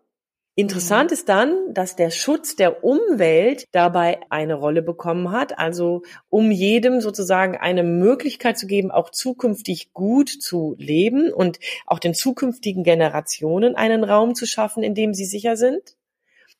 Interessant 0.55 1.11
mhm. 1.11 1.13
ist 1.13 1.29
dann, 1.29 1.73
dass 1.73 1.95
der 1.95 2.09
Schutz 2.09 2.55
der 2.55 2.83
Umwelt 2.83 3.65
dabei 3.71 4.19
eine 4.29 4.55
Rolle 4.55 4.81
bekommen 4.81 5.31
hat, 5.31 5.57
also 5.57 6.03
um 6.29 6.51
jedem 6.51 6.99
sozusagen 6.99 7.55
eine 7.55 7.83
Möglichkeit 7.83 8.57
zu 8.57 8.67
geben, 8.67 8.91
auch 8.91 9.11
zukünftig 9.11 9.93
gut 9.93 10.29
zu 10.29 10.75
leben 10.77 11.31
und 11.31 11.59
auch 11.85 11.99
den 11.99 12.13
zukünftigen 12.13 12.83
Generationen 12.83 13.75
einen 13.75 14.03
Raum 14.03 14.35
zu 14.35 14.45
schaffen, 14.45 14.83
in 14.83 14.93
dem 14.93 15.13
sie 15.13 15.25
sicher 15.25 15.55
sind. 15.55 15.95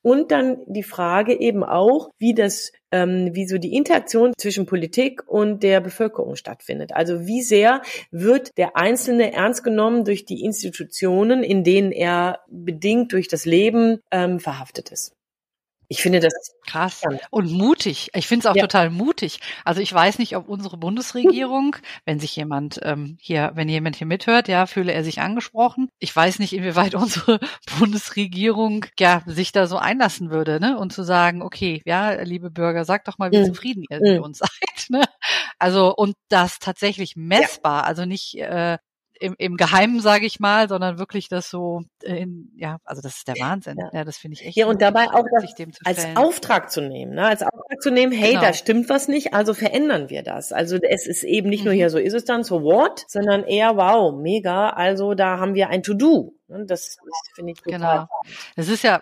Und 0.02 0.32
dann 0.32 0.58
die 0.66 0.84
Frage 0.84 1.40
eben 1.40 1.64
auch, 1.64 2.10
wie 2.18 2.34
das, 2.34 2.72
ähm, 2.92 3.30
wie 3.34 3.48
so 3.48 3.58
die 3.58 3.76
Interaktion 3.76 4.34
zwischen 4.38 4.66
Politik 4.66 5.22
und 5.28 5.62
der 5.62 5.80
Bevölkerung 5.80 6.36
stattfindet. 6.36 6.92
Also 6.94 7.28
wie 7.28 7.42
sehr 7.42 7.82
wird 8.10 8.58
der 8.58 8.76
Einzelne 8.76 9.34
ernst 9.34 9.64
genommen 9.64 10.04
durch 10.04 10.26
die 10.26 10.44
Institutionen, 10.44 11.44
in 11.44 11.64
denen 11.64 11.92
er 11.92 12.40
bedingt 12.50 13.14
durch 13.14 13.28
das 13.28 13.46
Leben 13.46 14.00
ähm, 14.12 14.40
verhaftet 14.40 14.90
ist. 14.92 15.14
Ich 15.92 16.02
finde 16.02 16.22
das 16.22 16.56
krass 16.66 17.02
und 17.32 17.52
mutig. 17.52 18.12
Ich 18.14 18.26
finde 18.26 18.48
es 18.48 18.50
auch 18.50 18.56
ja. 18.56 18.62
total 18.62 18.90
mutig. 18.90 19.42
Also 19.66 19.82
ich 19.82 19.94
weiß 19.94 20.20
nicht, 20.20 20.38
ob 20.38 20.48
unsere 20.48 20.78
Bundesregierung, 20.78 21.76
wenn 22.06 22.18
sich 22.18 22.34
jemand 22.34 22.80
ähm, 22.84 23.18
hier, 23.20 23.52
wenn 23.56 23.68
jemand 23.68 23.98
hier 23.98 24.08
mithört, 24.08 24.48
ja, 24.48 24.68
fühle 24.68 24.94
er 24.94 25.04
sich 25.04 25.20
angesprochen. 25.20 25.90
Ich 26.00 26.16
weiß 26.16 26.40
nicht, 26.40 26.54
inwieweit 26.54 26.96
unsere 26.96 27.42
Bundesregierung 27.78 28.86
ja 28.98 29.22
sich 29.26 29.52
da 29.52 29.68
so 29.68 29.76
einlassen 29.76 30.32
würde, 30.32 30.62
ne, 30.62 30.80
und 30.80 30.94
zu 30.94 31.04
sagen, 31.04 31.42
okay, 31.42 31.82
ja, 31.84 32.14
liebe 32.22 32.52
Bürger, 32.52 32.86
sagt 32.86 33.10
doch 33.10 33.18
mal, 33.18 33.34
wie 33.34 33.40
mhm. 33.40 33.48
zufrieden 33.48 33.84
ihr 33.90 33.98
mhm. 33.98 34.14
mit 34.14 34.22
uns 34.22 34.38
seid, 34.40 34.90
ne? 34.90 35.04
Also 35.60 35.94
und 35.94 36.16
das 36.30 36.60
tatsächlich 36.60 37.18
messbar, 37.18 37.82
ja. 37.82 37.88
also 37.88 38.06
nicht 38.06 38.36
äh, 38.36 38.78
im, 39.22 39.36
im 39.38 39.56
Geheimen, 39.56 40.00
sage 40.00 40.26
ich 40.26 40.40
mal, 40.40 40.68
sondern 40.68 40.98
wirklich 40.98 41.30
das 41.30 41.50
so, 41.50 41.84
in, 42.02 42.52
ja, 42.56 42.78
also 42.84 43.02
das 43.02 43.18
ist 43.18 43.28
der 43.28 43.36
Wahnsinn. 43.36 43.78
Ja, 43.78 43.90
ja 43.94 44.04
das 44.04 44.18
finde 44.18 44.34
ich 44.34 44.46
echt. 44.46 44.58
Ja, 44.58 44.66
und 44.66 44.82
dabei 44.82 45.10
auch 45.10 45.26
das 45.40 45.54
als 45.86 46.08
Auftrag 46.16 46.72
zu 46.72 46.82
nehmen, 46.82 47.14
ne? 47.14 47.28
als 47.28 47.44
Auftrag 47.44 47.82
zu 47.82 47.92
nehmen, 47.92 48.12
hey, 48.12 48.32
genau. 48.32 48.42
da 48.42 48.54
stimmt 48.54 48.90
was 48.90 49.08
nicht, 49.08 49.34
also 49.34 49.54
verändern 49.54 50.10
wir 50.10 50.24
das. 50.24 50.52
Also 50.52 50.78
es 50.78 51.06
ist 51.06 51.24
eben 51.24 51.50
nicht 51.50 51.62
mhm. 51.62 51.66
nur 51.66 51.74
hier, 51.76 51.90
so 51.92 52.00
ist 52.00 52.14
es 52.14 52.26
dann, 52.26 52.44
so 52.44 52.64
what, 52.64 53.06
sondern 53.08 53.44
eher, 53.44 53.78
wow, 53.78 54.14
mega, 54.20 54.70
also 54.72 55.14
da 55.14 55.38
haben 55.38 55.54
wir 55.54 55.70
ein 55.70 55.84
To-Do. 55.84 56.34
Ne? 56.48 56.66
Das, 56.66 56.98
das 56.98 57.22
finde 57.36 57.54
ich 57.54 57.62
total. 57.62 57.80
Genau. 57.80 58.08
Das 58.56 58.70
ist 58.70 58.84
ja, 58.84 59.02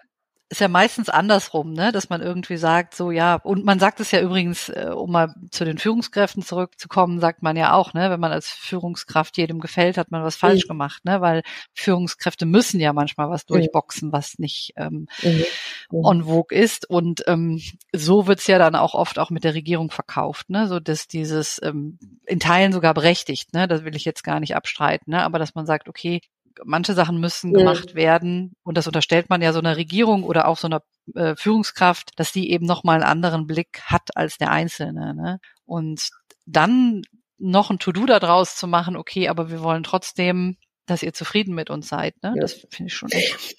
ist 0.50 0.62
ja 0.62 0.68
meistens 0.68 1.10
andersrum, 1.10 1.74
ne, 1.74 1.92
dass 1.92 2.10
man 2.10 2.22
irgendwie 2.22 2.58
sagt, 2.58 2.96
so 2.96 3.12
ja, 3.12 3.36
und 3.36 3.66
man 3.66 3.80
sagt 3.80 4.00
es 4.00 4.10
ja 4.10 4.20
übrigens, 4.20 4.70
äh, 4.70 4.90
um 4.92 5.12
mal 5.12 5.36
zu 5.52 5.64
den 5.64 5.78
Führungskräften 5.78 6.42
zurückzukommen, 6.42 7.20
sagt 7.20 7.44
man 7.44 7.56
ja 7.56 7.74
auch, 7.74 7.94
ne, 7.94 8.10
wenn 8.10 8.20
man 8.20 8.32
als 8.32 8.50
Führungskraft 8.50 9.38
jedem 9.38 9.60
gefällt, 9.60 9.98
hat 9.98 10.10
man 10.10 10.24
was 10.24 10.36
falsch 10.36 10.66
mhm. 10.66 10.70
gemacht, 10.70 11.06
ne, 11.06 11.22
weil 11.22 11.44
Führungskräfte 11.76 12.48
müssen 12.48 12.80
ja 12.80 12.94
manchmal 12.94 13.30
was 13.30 13.46
durchboxen, 13.46 14.12
was 14.12 14.40
nicht 14.40 14.74
ähm, 14.76 15.08
mhm. 15.22 15.46
mhm. 15.92 16.06
on 16.06 16.24
vogue 16.24 16.58
ist. 16.58 16.90
Und 16.90 17.24
ähm, 17.28 17.62
so 17.94 18.26
wird's 18.26 18.48
ja 18.48 18.58
dann 18.58 18.76
auch 18.76 18.96
oft 18.96 19.20
auch 19.20 19.30
mit 19.30 19.44
der 19.44 19.54
Regierung 19.54 19.92
verkauft, 19.92 20.50
ne, 20.50 20.68
so 20.68 20.80
dass 20.80 21.08
dieses 21.08 21.62
ähm, 21.62 22.00
in 22.26 22.40
Teilen 22.40 22.74
sogar 22.74 22.96
berechtigt, 22.96 23.54
ne, 23.54 23.68
das 23.68 23.84
will 23.84 23.96
ich 23.96 24.04
jetzt 24.04 24.24
gar 24.24 24.40
nicht 24.40 24.56
abstreiten, 24.56 25.12
ne, 25.12 25.22
aber 25.24 25.38
dass 25.38 25.54
man 25.54 25.68
sagt, 25.68 25.88
okay, 25.88 26.22
manche 26.66 26.94
Sachen 26.94 27.20
müssen 27.20 27.54
gemacht 27.54 27.96
werden 27.96 28.54
und 28.64 28.78
das 28.78 28.88
unterstellt 28.88 29.30
man 29.30 29.42
ja 29.42 29.54
so 29.54 29.60
einer 29.60 29.78
Regierung 29.78 30.24
oder 30.24 30.48
auch 30.48 30.58
so 30.58 30.68
einer 30.68 30.82
äh, 31.16 31.36
Führungskraft, 31.36 32.12
dass 32.18 32.32
die 32.32 32.52
eben 32.52 32.66
nochmal 32.66 32.96
einen 32.96 33.10
anderen 33.10 33.48
Blick 33.48 33.82
hat 33.86 34.16
als 34.16 34.38
der 34.38 34.52
Einzelne. 34.52 35.14
Ne? 35.16 35.40
Und 35.66 36.10
dann 36.46 37.04
noch 37.38 37.70
ein 37.70 37.80
To-Do 37.80 38.06
daraus 38.06 38.56
zu 38.56 38.68
machen, 38.68 38.96
okay, 38.96 39.30
aber 39.30 39.50
wir 39.50 39.62
wollen 39.62 39.84
trotzdem, 39.84 40.58
dass 40.86 41.04
ihr 41.04 41.14
zufrieden 41.14 41.56
mit 41.56 41.70
uns 41.70 41.88
seid. 41.88 42.22
Ne? 42.22 42.34
Ja. 42.36 42.42
Das 42.42 42.54
finde 42.70 42.88
ich 42.88 42.94
schon 42.94 43.12
echt 43.12 43.59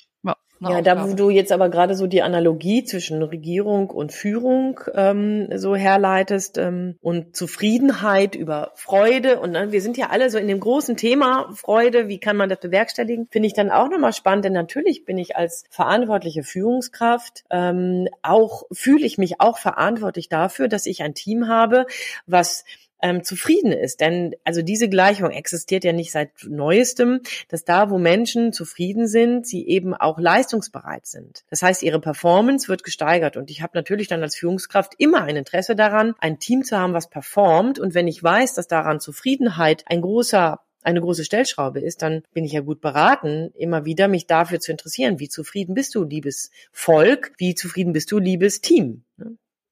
ja, 0.60 0.82
da 0.82 1.08
wo 1.08 1.14
du 1.14 1.30
jetzt 1.30 1.52
aber 1.52 1.70
gerade 1.70 1.94
so 1.94 2.06
die 2.06 2.22
Analogie 2.22 2.84
zwischen 2.84 3.22
Regierung 3.22 3.88
und 3.88 4.12
Führung 4.12 4.78
ähm, 4.94 5.48
so 5.56 5.74
herleitest 5.74 6.58
ähm, 6.58 6.96
und 7.00 7.34
Zufriedenheit 7.34 8.34
über 8.34 8.72
Freude 8.74 9.40
und 9.40 9.54
dann, 9.54 9.72
wir 9.72 9.80
sind 9.80 9.96
ja 9.96 10.10
alle 10.10 10.28
so 10.28 10.36
in 10.36 10.48
dem 10.48 10.60
großen 10.60 10.98
Thema 10.98 11.50
Freude, 11.54 12.08
wie 12.08 12.18
kann 12.18 12.36
man 12.36 12.50
das 12.50 12.60
bewerkstelligen, 12.60 13.26
finde 13.30 13.46
ich 13.46 13.54
dann 13.54 13.70
auch 13.70 13.88
nochmal 13.88 14.12
spannend, 14.12 14.44
denn 14.44 14.52
natürlich 14.52 15.06
bin 15.06 15.16
ich 15.16 15.34
als 15.36 15.64
verantwortliche 15.70 16.42
Führungskraft 16.42 17.44
ähm, 17.50 18.08
auch, 18.22 18.64
fühle 18.70 19.06
ich 19.06 19.16
mich 19.16 19.40
auch 19.40 19.56
verantwortlich 19.56 20.28
dafür, 20.28 20.68
dass 20.68 20.84
ich 20.84 21.02
ein 21.02 21.14
Team 21.14 21.48
habe, 21.48 21.86
was 22.26 22.64
ähm, 23.02 23.24
zufrieden 23.24 23.72
ist. 23.72 24.00
Denn 24.00 24.34
also 24.44 24.62
diese 24.62 24.88
Gleichung 24.88 25.30
existiert 25.30 25.84
ja 25.84 25.92
nicht 25.92 26.12
seit 26.12 26.30
neuestem, 26.46 27.20
dass 27.48 27.64
da, 27.64 27.90
wo 27.90 27.98
Menschen 27.98 28.52
zufrieden 28.52 29.06
sind, 29.06 29.46
sie 29.46 29.66
eben 29.66 29.94
auch 29.94 30.18
leistungsbereit 30.18 31.06
sind. 31.06 31.44
Das 31.50 31.62
heißt, 31.62 31.82
ihre 31.82 32.00
Performance 32.00 32.68
wird 32.68 32.84
gesteigert. 32.84 33.36
Und 33.36 33.50
ich 33.50 33.62
habe 33.62 33.72
natürlich 33.74 34.08
dann 34.08 34.22
als 34.22 34.36
Führungskraft 34.36 34.94
immer 34.98 35.22
ein 35.22 35.36
Interesse 35.36 35.76
daran, 35.76 36.14
ein 36.18 36.38
Team 36.38 36.64
zu 36.64 36.76
haben, 36.78 36.94
was 36.94 37.10
performt. 37.10 37.78
Und 37.78 37.94
wenn 37.94 38.08
ich 38.08 38.22
weiß, 38.22 38.54
dass 38.54 38.68
daran 38.68 39.00
Zufriedenheit 39.00 39.84
ein 39.86 40.00
großer 40.00 40.60
eine 40.82 41.00
große 41.00 41.24
Stellschraube 41.24 41.80
ist, 41.80 42.02
dann 42.02 42.22
bin 42.32 42.44
ich 42.44 42.52
ja 42.52 42.60
gut 42.60 42.80
beraten, 42.80 43.50
immer 43.54 43.84
wieder 43.84 44.08
mich 44.08 44.26
dafür 44.26 44.60
zu 44.60 44.70
interessieren. 44.70 45.18
Wie 45.18 45.28
zufrieden 45.28 45.74
bist 45.74 45.94
du, 45.94 46.04
liebes 46.04 46.50
Volk? 46.72 47.32
Wie 47.36 47.54
zufrieden 47.54 47.92
bist 47.92 48.10
du, 48.12 48.18
liebes 48.18 48.60
Team? 48.62 49.04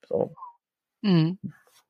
So. 0.07 0.35
Mhm. 1.03 1.39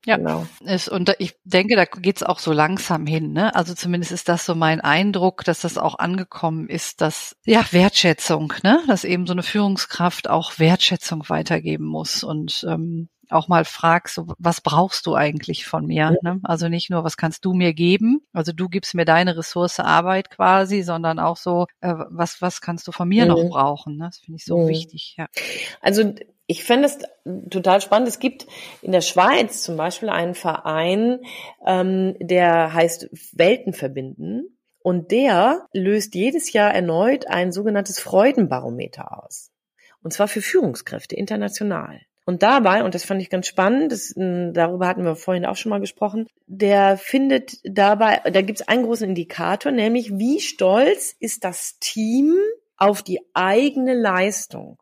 Ja, 0.07 0.17
genau. 0.17 0.47
Ist, 0.65 0.89
und 0.89 1.15
ich 1.19 1.35
denke, 1.45 1.77
da 1.77 1.85
geht's 1.85 2.23
auch 2.23 2.39
so 2.39 2.53
langsam 2.53 3.07
hin. 3.07 3.33
Ne? 3.33 3.55
Also 3.55 3.75
zumindest 3.75 4.13
ist 4.13 4.29
das 4.29 4.47
so 4.47 4.55
mein 4.55 4.81
Eindruck, 4.81 5.45
dass 5.45 5.61
das 5.61 5.77
auch 5.77 5.99
angekommen 5.99 6.69
ist, 6.69 7.01
dass 7.01 7.37
ja 7.45 7.65
Wertschätzung, 7.73 8.55
ne, 8.63 8.81
dass 8.87 9.05
eben 9.05 9.27
so 9.27 9.33
eine 9.33 9.43
Führungskraft 9.43 10.31
auch 10.31 10.59
Wertschätzung 10.59 11.29
weitergeben 11.29 11.85
muss 11.85 12.23
und 12.23 12.65
ähm, 12.69 13.09
auch 13.31 13.49
mal 13.49 13.65
fragst, 13.65 14.15
so, 14.15 14.27
was 14.39 14.61
brauchst 14.61 15.07
du 15.07 15.15
eigentlich 15.15 15.67
von 15.67 15.87
mir? 15.87 16.17
Ne? 16.23 16.41
Also 16.45 16.69
nicht 16.69 16.91
nur, 16.91 17.05
was 17.05 17.17
kannst 17.17 17.45
du 17.45 17.53
mir 17.53 17.75
geben? 17.75 18.21
Also 18.33 18.53
du 18.53 18.69
gibst 18.69 18.95
mir 18.95 19.05
deine 19.05 19.37
Ressource 19.37 19.81
Arbeit 19.81 20.31
quasi, 20.31 20.83
sondern 20.83 21.19
auch 21.19 21.37
so, 21.37 21.67
äh, 21.81 21.95
was, 22.09 22.41
was 22.41 22.61
kannst 22.61 22.89
du 22.89 22.93
von 22.93 23.09
mir 23.09 23.25
mhm. 23.25 23.31
noch 23.31 23.49
brauchen? 23.51 23.97
Ne? 23.97 24.07
Das 24.07 24.19
finde 24.19 24.37
ich 24.37 24.45
so 24.45 24.59
mhm. 24.59 24.69
wichtig. 24.69 25.17
Ja. 25.19 25.27
Also 25.81 26.15
ich 26.49 26.65
finde 26.65 26.87
es 26.87 26.99
total 27.51 27.81
spannend. 27.83 28.09
Es 28.09 28.19
gibt 28.19 28.47
in 28.81 28.91
der 28.91 29.03
Schweiz 29.03 29.63
zum 29.63 29.77
Beispiel 29.77 30.09
einen 30.09 30.35
Verein, 30.35 31.21
ähm, 31.65 32.17
der 32.19 32.73
heißt 32.73 33.11
Welten 33.33 33.75
verbinden. 33.75 34.59
Und 34.81 35.11
der 35.11 35.67
löst 35.73 36.15
jedes 36.15 36.53
Jahr 36.55 36.73
erneut 36.73 37.27
ein 37.29 37.53
sogenanntes 37.53 38.01
Freudenbarometer 38.01 39.23
aus. 39.23 39.51
Und 40.03 40.15
zwar 40.15 40.27
für 40.27 40.41
Führungskräfte 40.41 41.15
international. 41.17 42.01
Und 42.25 42.43
dabei, 42.43 42.83
und 42.83 42.95
das 42.95 43.05
fand 43.05 43.21
ich 43.21 43.29
ganz 43.29 43.47
spannend, 43.47 43.93
das, 43.93 44.15
darüber 44.17 44.87
hatten 44.87 45.05
wir 45.05 45.17
vorhin 45.17 45.45
auch 45.45 45.57
schon 45.57 45.71
mal 45.71 45.81
gesprochen, 45.81 46.27
der 46.47 46.97
findet 46.97 47.59
dabei, 47.65 48.21
da 48.25 48.41
gibt 48.41 48.61
es 48.61 48.69
einen 48.69 48.85
großen 48.85 49.09
Indikator, 49.09 49.73
nämlich 49.73 50.17
wie 50.17 50.41
stolz 50.41 51.15
ist 51.21 51.45
das 51.45 51.79
Team 51.79 52.35
auf 52.79 53.03
die 53.03 53.21
eigene 53.35 53.93
Leistung. 53.95 54.79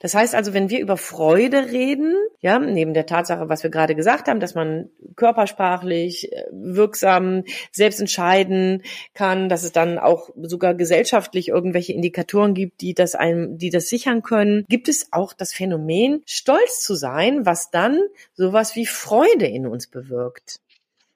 Das 0.00 0.14
heißt 0.14 0.34
also, 0.34 0.54
wenn 0.54 0.70
wir 0.70 0.80
über 0.80 0.96
Freude 0.96 1.70
reden, 1.72 2.14
ja, 2.40 2.58
neben 2.58 2.94
der 2.94 3.04
Tatsache, 3.04 3.50
was 3.50 3.62
wir 3.62 3.70
gerade 3.70 3.94
gesagt 3.94 4.28
haben, 4.28 4.40
dass 4.40 4.54
man 4.54 4.88
körpersprachlich 5.14 6.32
äh, 6.32 6.46
wirksam 6.50 7.44
selbst 7.70 8.00
entscheiden 8.00 8.82
kann, 9.12 9.50
dass 9.50 9.62
es 9.62 9.72
dann 9.72 9.98
auch 9.98 10.30
sogar 10.40 10.74
gesellschaftlich 10.74 11.48
irgendwelche 11.48 11.92
Indikatoren 11.92 12.54
gibt, 12.54 12.80
die 12.80 12.94
das 12.94 13.14
einem, 13.14 13.58
die 13.58 13.68
das 13.68 13.90
sichern 13.90 14.22
können, 14.22 14.64
gibt 14.70 14.88
es 14.88 15.12
auch 15.12 15.34
das 15.34 15.52
Phänomen, 15.52 16.22
stolz 16.24 16.80
zu 16.80 16.94
sein, 16.94 17.44
was 17.44 17.70
dann 17.70 18.00
sowas 18.32 18.76
wie 18.76 18.86
Freude 18.86 19.46
in 19.46 19.66
uns 19.66 19.86
bewirkt. 19.86 20.60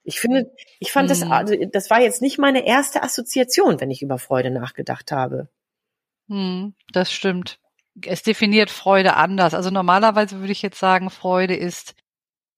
Ich 0.07 0.21
finde, 0.21 0.53
ich 0.79 0.93
fand 0.93 1.09
das, 1.09 1.23
also 1.23 1.55
das 1.73 1.89
war 1.89 2.03
jetzt 2.03 2.21
nicht 2.21 2.39
meine 2.39 2.67
erste 2.67 3.03
Assoziation, 3.03 3.81
wenn 3.81 3.91
ich 3.91 4.03
über 4.03 4.19
Freude 4.19 4.51
nachgedacht 4.51 5.11
habe. 5.11 5.49
Hm, 6.29 6.75
das 6.93 7.11
stimmt 7.11 7.59
es 8.03 8.23
definiert 8.23 8.71
Freude 8.71 9.15
anders. 9.15 9.55
Also 9.55 9.71
normalerweise 9.71 10.41
würde 10.41 10.53
ich 10.53 10.63
jetzt 10.63 10.79
sagen, 10.79 11.11
Freude 11.11 11.55
ist 11.55 11.95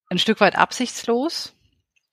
ein 0.09 0.19
Stück 0.19 0.41
weit 0.41 0.57
absichtslos. 0.57 1.55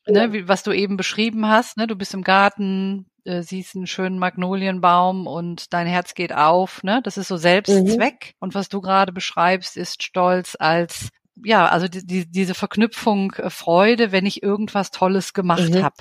Ne, 0.08 0.20
ja. 0.20 0.28
Ne, 0.28 0.34
wie, 0.34 0.48
was 0.48 0.64
du 0.64 0.72
eben 0.72 0.98
beschrieben 0.98 1.48
hast, 1.48 1.78
ne, 1.78 1.88
du 1.88 1.96
bist 1.96 2.14
im 2.14 2.24
Garten, 2.24 3.06
äh, 3.24 3.42
siehst 3.42 3.76
einen 3.76 3.88
schönen 3.88 4.20
Magnolienbaum 4.20 5.28
und 5.28 5.74
dein 5.74 5.88
Herz 5.88 6.14
geht 6.14 6.34
auf, 6.34 6.84
ne? 6.84 7.02
Das 7.04 7.18
ist 7.18 7.30
so 7.30 7.38
Selbstzweck. 7.38 8.34
Mhm. 8.34 8.38
Und 8.40 8.56
was 8.56 8.68
du 8.68 8.82
gerade 8.82 9.14
beschreibst, 9.14 9.78
ist 9.78 10.04
Stolz 10.04 10.58
als 10.60 11.10
ja, 11.44 11.68
also 11.68 11.88
die, 11.88 12.06
die, 12.06 12.30
diese 12.30 12.54
Verknüpfung 12.54 13.32
äh, 13.34 13.50
Freude, 13.50 14.12
wenn 14.12 14.26
ich 14.26 14.44
irgendwas 14.44 14.92
Tolles 14.92 15.34
gemacht 15.34 15.70
mhm. 15.70 15.84
habe. 15.84 15.96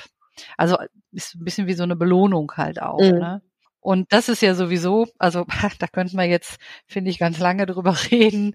Also 0.56 0.76
ist 1.12 1.34
ein 1.34 1.44
bisschen 1.44 1.66
wie 1.66 1.74
so 1.74 1.82
eine 1.82 1.96
Belohnung 1.96 2.52
halt 2.56 2.80
auch. 2.82 3.00
Mhm. 3.00 3.18
Ne? 3.18 3.42
Und 3.82 4.12
das 4.12 4.28
ist 4.28 4.40
ja 4.42 4.54
sowieso, 4.54 5.08
also 5.18 5.44
da 5.78 5.86
könnten 5.88 6.16
wir 6.16 6.24
jetzt, 6.24 6.58
finde 6.86 7.10
ich, 7.10 7.18
ganz 7.18 7.38
lange 7.38 7.66
drüber 7.66 7.96
reden. 8.10 8.54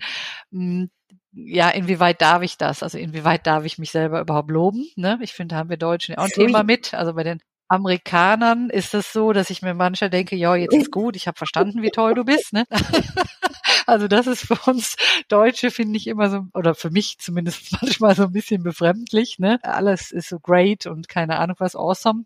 Hm, 0.51 0.89
ja, 1.33 1.69
inwieweit 1.69 2.21
darf 2.21 2.41
ich 2.41 2.57
das? 2.57 2.81
Also 2.81 2.97
inwieweit 2.97 3.45
darf 3.45 3.63
ich 3.65 3.77
mich 3.77 3.91
selber 3.91 4.21
überhaupt 4.21 4.49
loben? 4.49 4.87
Ne? 4.95 5.19
Ich 5.21 5.33
finde, 5.33 5.53
da 5.53 5.59
haben 5.59 5.69
wir 5.69 5.77
Deutschen 5.77 6.13
ja 6.13 6.17
auch 6.17 6.25
ein 6.25 6.31
Thema 6.31 6.63
mit. 6.63 6.93
Also 6.93 7.13
bei 7.13 7.23
den 7.23 7.41
Amerikanern 7.67 8.69
ist 8.69 8.93
es 8.93 9.11
so, 9.11 9.33
dass 9.33 9.49
ich 9.49 9.61
mir 9.61 9.73
manchmal 9.73 10.09
denke, 10.09 10.35
ja, 10.37 10.55
jetzt 10.55 10.73
ist 10.73 10.91
gut, 10.91 11.17
ich 11.17 11.27
habe 11.27 11.37
verstanden, 11.37 11.81
wie 11.81 11.91
toll 11.91 12.15
du 12.15 12.23
bist. 12.23 12.53
Ne? 12.53 12.65
Also 13.85 14.09
das 14.09 14.27
ist 14.27 14.45
für 14.45 14.69
uns 14.69 14.97
Deutsche, 15.29 15.71
finde 15.71 15.95
ich, 15.95 16.07
immer 16.07 16.29
so, 16.29 16.41
oder 16.53 16.75
für 16.75 16.89
mich 16.89 17.19
zumindest 17.19 17.71
manchmal 17.81 18.15
so 18.15 18.23
ein 18.23 18.33
bisschen 18.33 18.61
befremdlich. 18.61 19.39
Ne? 19.39 19.59
Alles 19.63 20.11
ist 20.11 20.27
so 20.27 20.39
great 20.39 20.85
und 20.85 21.07
keine 21.07 21.39
Ahnung 21.39 21.55
was, 21.59 21.73
awesome. 21.73 22.25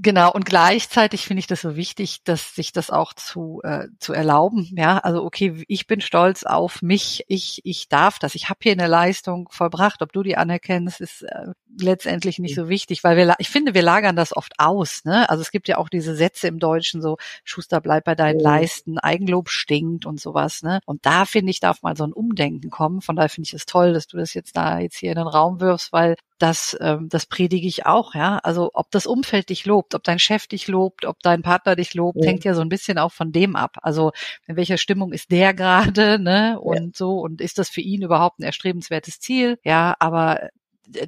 Genau, 0.00 0.30
und 0.32 0.46
gleichzeitig 0.46 1.26
finde 1.26 1.40
ich 1.40 1.48
das 1.48 1.62
so 1.62 1.74
wichtig, 1.74 2.22
dass 2.22 2.54
sich 2.54 2.70
das 2.70 2.88
auch 2.88 3.14
zu, 3.14 3.60
äh, 3.64 3.88
zu 3.98 4.12
erlauben. 4.12 4.68
Ja, 4.76 4.98
also 4.98 5.24
okay, 5.24 5.64
ich 5.66 5.88
bin 5.88 6.00
stolz 6.00 6.44
auf 6.44 6.82
mich, 6.82 7.24
ich, 7.26 7.62
ich 7.64 7.88
darf 7.88 8.20
das, 8.20 8.36
ich 8.36 8.48
habe 8.48 8.60
hier 8.62 8.72
eine 8.72 8.86
Leistung 8.86 9.48
vollbracht. 9.50 10.00
Ob 10.00 10.12
du 10.12 10.22
die 10.22 10.36
anerkennst, 10.36 11.00
ist 11.00 11.22
äh, 11.22 11.48
letztendlich 11.80 12.38
nicht 12.38 12.54
so 12.54 12.68
wichtig, 12.68 13.04
weil 13.04 13.16
wir, 13.16 13.34
ich 13.38 13.48
finde, 13.48 13.74
wir 13.74 13.82
lagern 13.82 14.16
das 14.16 14.36
oft 14.36 14.54
aus. 14.58 15.04
Ne? 15.04 15.28
Also 15.28 15.42
es 15.42 15.50
gibt 15.50 15.68
ja 15.68 15.78
auch 15.78 15.88
diese 15.88 16.14
Sätze 16.16 16.48
im 16.48 16.58
Deutschen, 16.58 17.02
so 17.02 17.16
Schuster, 17.44 17.80
bleib 17.80 18.04
bei 18.04 18.14
deinen 18.14 18.40
Leisten, 18.40 18.98
Eigenlob 18.98 19.48
stinkt 19.48 20.06
und 20.06 20.20
sowas. 20.20 20.62
Ne? 20.62 20.80
Und 20.86 21.04
da 21.06 21.24
finde 21.24 21.50
ich, 21.50 21.60
darf 21.60 21.82
mal 21.82 21.96
so 21.96 22.04
ein 22.04 22.12
Umdenken 22.12 22.70
kommen. 22.70 23.00
Von 23.00 23.16
daher 23.16 23.28
finde 23.28 23.46
ich 23.46 23.54
es 23.54 23.66
toll, 23.66 23.92
dass 23.92 24.06
du 24.06 24.16
das 24.16 24.34
jetzt 24.34 24.56
da 24.56 24.78
jetzt 24.78 24.96
hier 24.96 25.10
in 25.10 25.18
den 25.18 25.26
Raum 25.26 25.60
wirfst, 25.60 25.92
weil 25.92 26.16
das, 26.38 26.76
ähm, 26.80 27.08
das 27.08 27.26
predige 27.26 27.66
ich 27.66 27.86
auch, 27.86 28.14
ja. 28.14 28.38
Also 28.38 28.70
ob 28.74 28.90
das 28.90 29.06
Umfeld 29.06 29.48
dich 29.50 29.66
lobt, 29.66 29.94
ob 29.94 30.04
dein 30.04 30.18
Chef 30.18 30.46
dich 30.46 30.68
lobt, 30.68 31.04
ob 31.04 31.18
dein 31.20 31.42
Partner 31.42 31.76
dich 31.76 31.94
lobt, 31.94 32.18
ja. 32.22 32.30
hängt 32.30 32.44
ja 32.44 32.54
so 32.54 32.60
ein 32.60 32.68
bisschen 32.68 32.98
auch 32.98 33.12
von 33.12 33.32
dem 33.32 33.56
ab. 33.56 33.76
Also 33.82 34.12
in 34.46 34.56
welcher 34.56 34.78
Stimmung 34.78 35.12
ist 35.12 35.30
der 35.30 35.52
gerade, 35.54 36.18
ne? 36.18 36.58
Und 36.60 36.76
ja. 36.76 36.90
so, 36.94 37.20
und 37.20 37.40
ist 37.40 37.58
das 37.58 37.68
für 37.68 37.80
ihn 37.80 38.02
überhaupt 38.02 38.38
ein 38.38 38.44
erstrebenswertes 38.44 39.20
Ziel? 39.20 39.58
Ja, 39.64 39.96
aber 39.98 40.50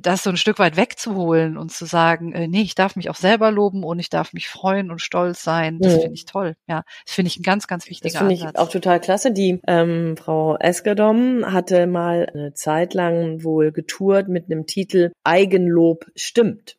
das 0.01 0.23
so 0.23 0.31
ein 0.31 0.37
Stück 0.37 0.59
weit 0.59 0.77
wegzuholen 0.77 1.57
und 1.57 1.73
zu 1.73 1.85
sagen, 1.85 2.33
äh, 2.33 2.49
nee, 2.49 2.63
ich 2.63 2.75
darf 2.75 2.97
mich 2.97 3.11
auch 3.11 3.17
selber 3.17 3.51
loben 3.51 3.85
und 3.85 3.99
ich 3.99 4.11
darf 4.11 4.33
mich 4.33 4.49
freuen 4.49 4.91
und 4.91 5.01
stolz 5.01 5.43
sein, 5.43 5.79
das 5.81 5.97
mhm. 5.97 6.01
finde 6.01 6.15
ich 6.15 6.25
toll. 6.27 6.55
Ja, 6.69 6.83
das 7.07 7.15
finde 7.15 7.29
ich 7.29 7.39
ein 7.39 7.43
ganz, 7.43 7.67
ganz 7.67 7.89
wichtiger 7.89 8.13
Das 8.13 8.19
finde 8.19 8.35
ich 8.35 8.59
auch 8.59 8.69
total 8.69 9.01
klasse. 9.01 9.33
Die 9.33 9.61
ähm, 9.67 10.17
Frau 10.17 10.57
Eskedom 10.57 11.53
hatte 11.53 11.87
mal 11.87 12.29
eine 12.33 12.55
Zeit 12.55 12.95
lang 12.95 13.43
wohl 13.45 13.73
getourt 13.73 14.29
mit 14.29 14.47
einem 14.47 14.67
Titel 14.67 15.13
Eigenlob 15.25 16.07
stimmt. 16.15 16.77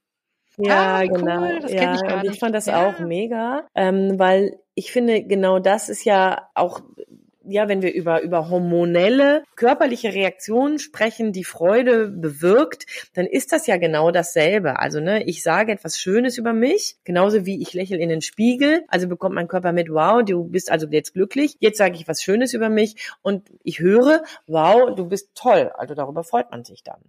Ja, 0.58 0.98
ah, 0.98 1.06
genau. 1.06 1.42
Cool, 1.42 1.60
das 1.62 1.72
ja, 1.72 2.24
ich 2.24 2.32
ich 2.32 2.40
fand 2.40 2.54
das 2.54 2.66
ja. 2.66 2.88
auch 2.88 3.00
mega, 3.00 3.66
ähm, 3.74 4.20
weil 4.20 4.60
ich 4.76 4.92
finde, 4.92 5.24
genau 5.24 5.60
das 5.60 5.90
ist 5.90 6.06
ja 6.06 6.50
auch 6.56 6.82
ja, 7.44 7.68
wenn 7.68 7.82
wir 7.82 7.94
über, 7.94 8.22
über 8.22 8.50
hormonelle, 8.50 9.44
körperliche 9.56 10.14
Reaktionen 10.14 10.80
sprechen, 10.80 11.32
die 11.32 11.44
Freude 11.44 12.08
bewirkt, 12.08 12.86
dann 13.14 13.26
ist 13.26 13.52
das 13.52 13.68
ja 13.68 13.78
genau 13.78 14.12
dasselbe. 14.12 14.80
Also, 14.80 15.00
ne, 15.00 15.24
ich 15.24 15.44
sage 15.44 15.72
etwas 15.72 16.00
Schönes 16.00 16.38
über 16.38 16.54
mich, 16.54 16.98
genauso 17.04 17.46
wie 17.46 17.62
ich 17.62 17.74
lächle 17.74 17.98
in 17.98 18.10
den 18.10 18.22
Spiegel, 18.22 18.84
also 18.88 19.08
bekommt 19.08 19.36
mein 19.36 19.48
Körper 19.48 19.72
mit, 19.72 19.90
wow, 19.90 20.24
du 20.24 20.44
bist 20.44 20.72
also 20.72 20.88
jetzt 20.88 21.14
glücklich, 21.14 21.58
jetzt 21.60 21.78
sage 21.78 21.96
ich 21.96 22.08
was 22.08 22.22
Schönes 22.22 22.54
über 22.54 22.70
mich 22.70 22.96
und 23.22 23.50
ich 23.64 23.80
höre, 23.80 24.24
wow, 24.48 24.96
du 24.96 25.06
bist 25.06 25.30
toll. 25.36 25.72
Also 25.76 25.96
darüber 25.96 26.24
freut 26.24 26.52
man 26.52 26.64
sich 26.64 26.84
dann 26.84 27.02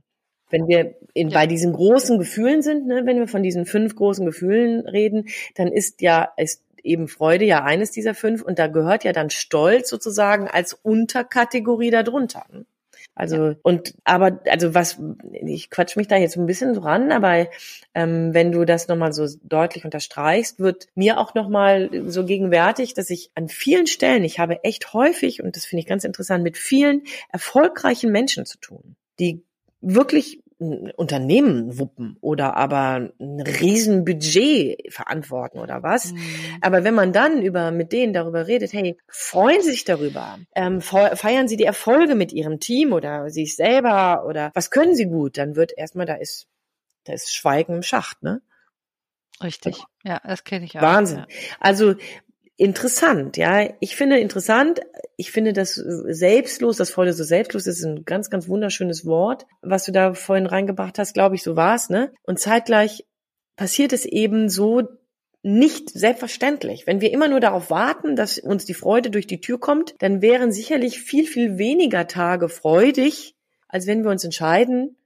wenn 0.52 0.68
wir 0.68 0.94
in, 1.14 1.30
ja. 1.30 1.38
bei 1.38 1.46
diesen 1.46 1.72
großen 1.72 2.18
Gefühlen 2.18 2.62
sind, 2.62 2.86
ne, 2.86 3.02
wenn 3.06 3.18
wir 3.18 3.26
von 3.26 3.42
diesen 3.42 3.64
fünf 3.64 3.96
großen 3.96 4.24
Gefühlen 4.26 4.86
reden, 4.86 5.28
dann 5.54 5.68
ist 5.72 6.02
ja, 6.02 6.28
ist 6.36 6.62
eben 6.82 7.08
Freude 7.08 7.44
ja 7.44 7.64
eines 7.64 7.90
dieser 7.90 8.14
fünf 8.14 8.42
und 8.42 8.58
da 8.58 8.66
gehört 8.66 9.04
ja 9.04 9.12
dann 9.12 9.30
Stolz 9.30 9.88
sozusagen 9.88 10.48
als 10.48 10.74
Unterkategorie 10.74 11.90
darunter. 11.90 12.44
Ne? 12.52 12.64
Also 13.14 13.48
ja. 13.48 13.54
und 13.62 13.94
aber 14.04 14.40
also 14.46 14.74
was 14.74 14.98
ich 15.32 15.68
quatsch 15.70 15.96
mich 15.96 16.08
da 16.08 16.16
jetzt 16.16 16.36
ein 16.36 16.46
bisschen 16.46 16.74
dran, 16.74 17.12
aber 17.12 17.48
ähm, 17.94 18.32
wenn 18.32 18.52
du 18.52 18.64
das 18.64 18.88
nochmal 18.88 19.12
so 19.12 19.26
deutlich 19.42 19.84
unterstreichst, 19.84 20.60
wird 20.60 20.86
mir 20.94 21.18
auch 21.18 21.34
nochmal 21.34 21.90
so 22.06 22.24
gegenwärtig, 22.24 22.94
dass 22.94 23.10
ich 23.10 23.30
an 23.34 23.48
vielen 23.48 23.86
Stellen, 23.86 24.24
ich 24.24 24.38
habe 24.38 24.64
echt 24.64 24.94
häufig 24.94 25.42
und 25.42 25.56
das 25.56 25.66
finde 25.66 25.80
ich 25.80 25.86
ganz 25.86 26.04
interessant, 26.04 26.42
mit 26.42 26.56
vielen 26.56 27.02
erfolgreichen 27.30 28.10
Menschen 28.10 28.46
zu 28.46 28.58
tun, 28.58 28.96
die 29.18 29.42
wirklich 29.82 30.41
ein 30.62 30.90
Unternehmen 30.92 31.78
wuppen 31.78 32.16
oder 32.20 32.56
aber 32.56 33.10
ein 33.18 33.40
Riesenbudget 33.40 34.92
verantworten 34.92 35.58
oder 35.58 35.82
was. 35.82 36.12
Mhm. 36.12 36.18
Aber 36.60 36.84
wenn 36.84 36.94
man 36.94 37.12
dann 37.12 37.42
über 37.42 37.70
mit 37.70 37.92
denen 37.92 38.12
darüber 38.12 38.46
redet, 38.46 38.72
hey, 38.72 38.96
freuen 39.08 39.62
Sie 39.62 39.70
sich 39.70 39.84
darüber, 39.84 40.38
ähm, 40.54 40.80
feiern 40.80 41.48
Sie 41.48 41.56
die 41.56 41.64
Erfolge 41.64 42.14
mit 42.14 42.32
Ihrem 42.32 42.60
Team 42.60 42.92
oder 42.92 43.30
sich 43.30 43.56
selber 43.56 44.24
oder 44.26 44.50
was 44.54 44.70
können 44.70 44.94
Sie 44.94 45.06
gut, 45.06 45.36
dann 45.36 45.56
wird 45.56 45.72
erstmal 45.76 46.06
da 46.06 46.14
ist 46.14 46.48
da 47.04 47.12
ist 47.12 47.34
Schweigen 47.34 47.74
im 47.74 47.82
Schacht, 47.82 48.22
ne? 48.22 48.42
Richtig, 49.42 49.82
ja, 50.04 50.20
das 50.24 50.44
kenne 50.44 50.64
ich 50.64 50.78
auch. 50.78 50.82
Wahnsinn. 50.82 51.18
Ja. 51.18 51.26
Also 51.58 51.94
interessant, 52.56 53.36
ja. 53.36 53.68
Ich 53.80 53.96
finde 53.96 54.20
interessant, 54.20 54.80
ich 55.22 55.30
finde 55.30 55.52
das 55.52 55.76
selbstlos, 55.76 56.78
das 56.78 56.90
Freude 56.90 57.12
so 57.12 57.22
selbstlos 57.22 57.68
ist 57.68 57.84
ein 57.84 58.04
ganz, 58.04 58.28
ganz 58.28 58.48
wunderschönes 58.48 59.06
Wort, 59.06 59.46
was 59.60 59.84
du 59.84 59.92
da 59.92 60.14
vorhin 60.14 60.46
reingebracht 60.46 60.98
hast, 60.98 61.14
glaube 61.14 61.36
ich, 61.36 61.44
so 61.44 61.54
war's, 61.54 61.90
ne? 61.90 62.12
Und 62.24 62.40
zeitgleich 62.40 63.06
passiert 63.54 63.92
es 63.92 64.04
eben 64.04 64.48
so 64.48 64.82
nicht 65.44 65.90
selbstverständlich. 65.90 66.88
Wenn 66.88 67.00
wir 67.00 67.12
immer 67.12 67.28
nur 67.28 67.38
darauf 67.38 67.70
warten, 67.70 68.16
dass 68.16 68.40
uns 68.40 68.64
die 68.64 68.74
Freude 68.74 69.10
durch 69.10 69.28
die 69.28 69.40
Tür 69.40 69.60
kommt, 69.60 69.94
dann 70.00 70.22
wären 70.22 70.50
sicherlich 70.50 71.00
viel, 71.00 71.24
viel 71.24 71.56
weniger 71.56 72.08
Tage 72.08 72.48
freudig, 72.48 73.36
als 73.68 73.86
wenn 73.86 74.02
wir 74.02 74.10
uns 74.10 74.24
entscheiden, 74.24 74.96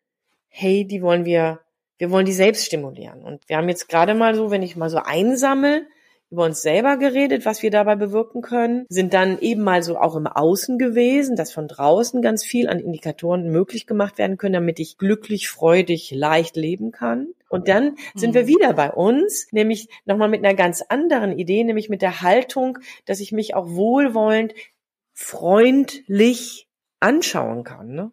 hey, 0.48 0.86
die 0.86 1.02
wollen 1.02 1.26
wir, 1.26 1.60
wir 1.98 2.10
wollen 2.10 2.24
die 2.24 2.32
selbst 2.32 2.64
stimulieren. 2.64 3.22
Und 3.22 3.46
wir 3.50 3.58
haben 3.58 3.68
jetzt 3.68 3.90
gerade 3.90 4.14
mal 4.14 4.34
so, 4.34 4.50
wenn 4.50 4.62
ich 4.62 4.76
mal 4.76 4.88
so 4.88 4.96
einsammle, 4.96 5.86
über 6.30 6.44
uns 6.44 6.62
selber 6.62 6.96
geredet, 6.96 7.44
was 7.46 7.62
wir 7.62 7.70
dabei 7.70 7.94
bewirken 7.94 8.42
können, 8.42 8.84
sind 8.88 9.14
dann 9.14 9.38
eben 9.38 9.62
mal 9.62 9.82
so 9.82 9.96
auch 9.98 10.16
im 10.16 10.26
Außen 10.26 10.78
gewesen, 10.78 11.36
dass 11.36 11.52
von 11.52 11.68
draußen 11.68 12.20
ganz 12.20 12.44
viel 12.44 12.68
an 12.68 12.80
Indikatoren 12.80 13.50
möglich 13.50 13.86
gemacht 13.86 14.18
werden 14.18 14.36
können, 14.36 14.54
damit 14.54 14.80
ich 14.80 14.98
glücklich, 14.98 15.48
freudig, 15.48 16.10
leicht 16.10 16.56
leben 16.56 16.90
kann. 16.90 17.28
Und 17.48 17.68
dann 17.68 17.96
sind 18.14 18.34
wir 18.34 18.42
mhm. 18.42 18.48
wieder 18.48 18.72
bei 18.72 18.90
uns, 18.90 19.46
nämlich 19.52 19.88
nochmal 20.04 20.28
mit 20.28 20.44
einer 20.44 20.54
ganz 20.54 20.82
anderen 20.82 21.38
Idee, 21.38 21.62
nämlich 21.62 21.88
mit 21.88 22.02
der 22.02 22.22
Haltung, 22.22 22.78
dass 23.04 23.20
ich 23.20 23.30
mich 23.30 23.54
auch 23.54 23.68
wohlwollend, 23.68 24.52
freundlich 25.12 26.68
anschauen 26.98 27.62
kann. 27.62 27.94
Ne? 27.94 28.10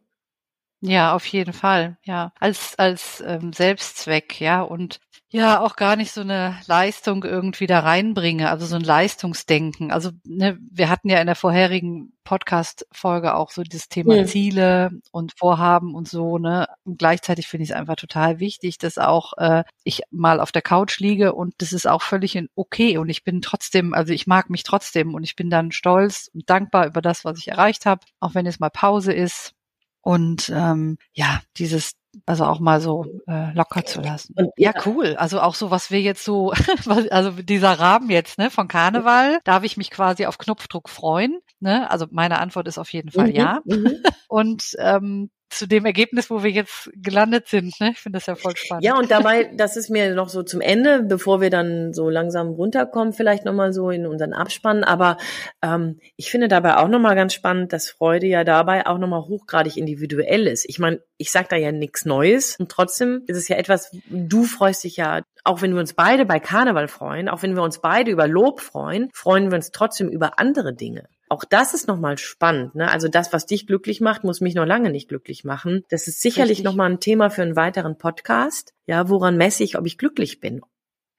Ja, 0.82 1.16
auf 1.16 1.26
jeden 1.26 1.54
Fall, 1.54 1.98
ja. 2.04 2.34
Als, 2.40 2.78
als 2.78 3.24
ähm, 3.26 3.54
Selbstzweck, 3.54 4.40
ja. 4.40 4.62
Und 4.62 5.00
ja 5.34 5.60
auch 5.60 5.76
gar 5.76 5.96
nicht 5.96 6.12
so 6.12 6.22
eine 6.22 6.60
Leistung 6.68 7.24
irgendwie 7.24 7.66
da 7.66 7.80
reinbringe, 7.80 8.50
also 8.52 8.68
so 8.68 8.76
ein 8.76 8.84
Leistungsdenken. 8.84 9.92
Also 9.92 10.12
ne, 10.24 10.60
wir 10.72 10.90
hatten 10.90 11.10
ja 11.10 11.20
in 11.20 11.26
der 11.26 11.36
vorherigen 11.36 12.14
Podcast-Folge 12.24 13.34
auch 13.34 13.50
so 13.50 13.64
das 13.64 13.90
Thema 13.90 14.16
mhm. 14.16 14.28
Ziele 14.28 14.92
und 15.12 15.34
Vorhaben 15.36 15.96
und 15.96 16.08
so, 16.08 16.38
ne? 16.38 16.68
Und 16.84 17.00
gleichzeitig 17.00 17.48
finde 17.48 17.64
ich 17.64 17.72
es 17.72 17.76
einfach 17.76 17.96
total 17.96 18.40
wichtig, 18.40 18.78
dass 18.78 19.00
auch 19.00 19.34
äh, 19.38 19.64
ich 19.84 20.04
mal 20.12 20.40
auf 20.40 20.52
der 20.52 20.62
Couch 20.62 21.00
liege 21.00 21.34
und 21.34 21.56
das 21.58 21.74
ist 21.74 21.88
auch 21.88 22.04
völlig 22.04 22.40
okay 22.56 23.00
und 23.00 23.10
ich 23.10 23.24
bin 23.24 23.42
trotzdem, 23.42 23.96
also 23.96 24.14
ich 24.14 24.28
mag 24.28 24.52
mich 24.52 24.62
trotzdem 24.64 25.16
und 25.16 25.24
ich 25.24 25.36
bin 25.36 25.50
dann 25.50 25.72
stolz 25.72 26.30
und 26.34 26.48
dankbar 26.48 26.86
über 26.86 27.02
das, 27.02 27.26
was 27.26 27.40
ich 27.40 27.48
erreicht 27.48 27.88
habe, 27.88 28.06
auch 28.20 28.36
wenn 28.36 28.46
es 28.46 28.60
mal 28.60 28.70
Pause 28.70 29.14
ist. 29.14 29.54
Und 30.02 30.52
ähm, 30.54 30.98
ja, 31.14 31.42
dieses 31.58 31.94
also 32.26 32.46
auch 32.46 32.60
mal 32.60 32.80
so 32.80 33.06
äh, 33.28 33.54
locker 33.54 33.86
zu 33.86 34.02
lassen. 34.02 34.34
Und, 34.38 34.50
ja, 34.58 34.72
cool. 34.86 35.16
Also 35.18 35.42
auch 35.42 35.56
so, 35.56 35.72
was 35.72 35.92
wir 35.92 36.02
jetzt 36.02 36.24
so, 36.24 36.52
also 37.10 37.32
dieser 37.32 37.80
Rahmen 37.80 38.10
jetzt 38.10 38.38
ne, 38.38 38.50
von 38.50 38.68
Karneval, 38.68 39.40
darf 39.44 39.64
ich 39.64 39.78
mich 39.78 39.90
quasi 39.92 40.26
auf 40.26 40.38
Knopfdruck 40.38 40.90
freuen. 40.90 41.40
Ne? 41.60 41.90
Also 41.90 42.06
meine 42.12 42.40
Antwort 42.40 42.68
ist 42.68 42.78
auf 42.78 42.92
jeden 42.94 43.12
Fall 43.12 43.30
mhm, 43.30 43.36
ja. 43.36 43.60
Mhm. 43.66 43.98
Und 44.28 44.76
ähm, 44.80 45.30
zu 45.58 45.68
dem 45.68 45.86
Ergebnis, 45.86 46.30
wo 46.30 46.44
wir 46.44 46.52
jetzt 46.52 46.90
gelandet 46.96 47.48
sind. 47.48 47.80
Ne? 47.80 47.92
Ich 47.92 48.00
finde 48.00 48.18
das 48.18 48.26
ja 48.26 48.36
voll 48.36 48.56
spannend. 48.56 48.84
Ja, 48.84 48.98
und 48.98 49.12
dabei, 49.12 49.52
das 49.56 49.78
ist 49.78 49.90
mir 49.90 50.14
noch 50.14 50.30
so 50.30 50.44
zum 50.44 50.62
Ende, 50.62 51.04
bevor 51.04 51.42
wir 51.42 51.50
dann 51.50 51.94
so 51.94 52.10
langsam 52.10 52.50
runterkommen, 52.50 53.14
vielleicht 53.14 53.46
nochmal 53.46 53.74
so 53.74 53.90
in 53.90 54.06
unseren 54.06 54.34
Abspann. 54.34 54.84
Aber 54.84 55.18
ähm, 55.62 56.00
ich 56.16 56.32
finde 56.32 56.48
dabei 56.48 56.78
auch 56.78 56.88
nochmal 56.88 57.16
ganz 57.16 57.34
spannend, 57.34 57.74
dass 57.74 57.90
Freude 57.90 58.28
ja 58.28 58.44
dabei 58.44 58.86
auch 58.86 58.98
nochmal 58.98 59.22
hochgradig 59.22 59.78
individuell 59.78 60.48
ist. 60.48 60.66
Ich 60.68 60.80
meine, 60.80 61.00
ich 61.18 61.32
sag 61.32 61.50
da 61.50 61.56
ja 61.56 61.72
nichts 61.72 62.06
Neues 62.06 62.58
und 62.60 62.70
trotzdem 62.70 63.24
ist 63.28 63.38
es 63.38 63.48
ja 63.48 63.56
etwas, 63.56 63.92
du 64.10 64.44
freust 64.44 64.84
dich 64.84 64.98
ja, 64.98 65.22
auch 65.44 65.62
wenn 65.62 65.74
wir 65.74 65.80
uns 65.80 65.94
beide 65.94 66.26
bei 66.26 66.40
Karneval 66.40 66.88
freuen, 66.88 67.30
auch 67.30 67.44
wenn 67.44 67.56
wir 67.56 67.64
uns 67.64 67.80
beide 67.80 68.12
über 68.12 68.28
Lob 68.28 68.62
freuen, 68.62 69.10
freuen 69.14 69.52
wir 69.52 69.56
uns 69.56 69.72
trotzdem 69.72 70.10
über 70.10 70.40
andere 70.40 70.74
Dinge. 70.74 71.08
Auch 71.34 71.46
das 71.46 71.74
ist 71.74 71.88
nochmal 71.88 72.20
spannend. 72.20 72.76
Ne? 72.76 72.92
Also 72.92 73.08
das, 73.08 73.34
was 73.34 73.48
dich 73.48 73.66
glücklich 73.66 74.02
macht, 74.02 74.24
muss 74.24 74.40
mich 74.40 74.54
noch 74.54 74.68
lange 74.68 74.92
nicht 74.92 75.10
glücklich 75.10 75.44
machen. 75.44 75.84
Das 75.90 76.08
ist 76.08 76.22
sicherlich 76.22 76.62
nochmal 76.62 76.92
ein 76.92 77.00
Thema 77.00 77.32
für 77.32 77.42
einen 77.42 77.56
weiteren 77.56 77.98
Podcast. 77.98 78.76
Ja, 78.86 79.10
woran 79.10 79.36
messe 79.36 79.64
ich, 79.64 79.76
ob 79.76 79.88
ich 79.88 79.98
glücklich 79.98 80.42
bin? 80.42 80.62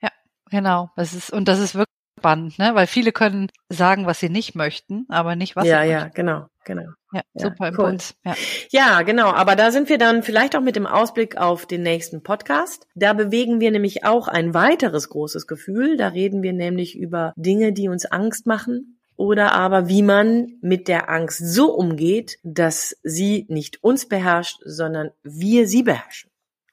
Ja, 0.00 0.10
genau. 0.48 0.90
Das 0.94 1.14
ist, 1.14 1.32
und 1.32 1.48
das 1.48 1.58
ist 1.58 1.74
wirklich 1.74 1.96
spannend, 2.16 2.60
ne? 2.60 2.76
Weil 2.76 2.86
viele 2.86 3.10
können 3.10 3.50
sagen, 3.68 4.06
was 4.06 4.20
sie 4.20 4.28
nicht 4.28 4.54
möchten, 4.54 5.04
aber 5.08 5.34
nicht, 5.34 5.56
was 5.56 5.66
ja, 5.66 5.82
sie 5.82 5.90
ja, 5.90 6.04
möchten. 6.04 6.08
Ja, 6.08 6.14
genau, 6.14 6.46
genau. 6.64 6.92
Ja, 7.12 7.22
ja 7.34 7.48
super 7.48 7.68
Impuls. 7.68 8.14
Cool. 8.24 8.34
Ja. 8.70 8.96
ja, 8.98 9.02
genau. 9.02 9.32
Aber 9.32 9.56
da 9.56 9.72
sind 9.72 9.88
wir 9.88 9.98
dann 9.98 10.22
vielleicht 10.22 10.54
auch 10.54 10.60
mit 10.60 10.76
dem 10.76 10.86
Ausblick 10.86 11.38
auf 11.38 11.66
den 11.66 11.82
nächsten 11.82 12.22
Podcast. 12.22 12.86
Da 12.94 13.14
bewegen 13.14 13.58
wir 13.58 13.72
nämlich 13.72 14.04
auch 14.04 14.28
ein 14.28 14.54
weiteres 14.54 15.08
großes 15.08 15.48
Gefühl. 15.48 15.96
Da 15.96 16.06
reden 16.06 16.44
wir 16.44 16.52
nämlich 16.52 16.96
über 16.96 17.32
Dinge, 17.34 17.72
die 17.72 17.88
uns 17.88 18.06
Angst 18.06 18.46
machen, 18.46 18.93
oder 19.16 19.52
aber 19.52 19.88
wie 19.88 20.02
man 20.02 20.58
mit 20.60 20.88
der 20.88 21.08
Angst 21.08 21.38
so 21.38 21.72
umgeht, 21.72 22.38
dass 22.42 22.96
sie 23.02 23.46
nicht 23.48 23.82
uns 23.82 24.08
beherrscht, 24.08 24.60
sondern 24.64 25.10
wir 25.22 25.68
sie 25.68 25.82
beherrschen. 25.82 26.30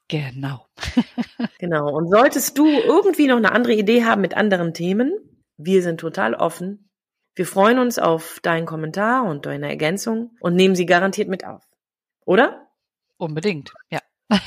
Genau. 0.08 0.66
genau. 1.60 1.90
Und 1.96 2.10
solltest 2.10 2.58
du 2.58 2.68
irgendwie 2.68 3.28
noch 3.28 3.38
eine 3.38 3.52
andere 3.52 3.74
Idee 3.74 4.04
haben 4.04 4.22
mit 4.22 4.36
anderen 4.36 4.74
Themen, 4.74 5.14
wir 5.58 5.82
sind 5.84 6.00
total 6.00 6.34
offen. 6.34 6.90
Wir 7.36 7.46
freuen 7.46 7.80
uns 7.80 7.98
auf 7.98 8.40
deinen 8.42 8.66
Kommentar 8.66 9.24
und 9.24 9.46
deine 9.46 9.70
Ergänzung 9.70 10.32
und 10.42 10.56
nehmen 10.56 10.76
sie 10.76 10.86
garantiert 10.86 11.30
mit 11.30 11.46
auf. 11.46 11.64
Oder? 12.26 12.68
Unbedingt, 13.18 13.72
ja. 13.90 14.00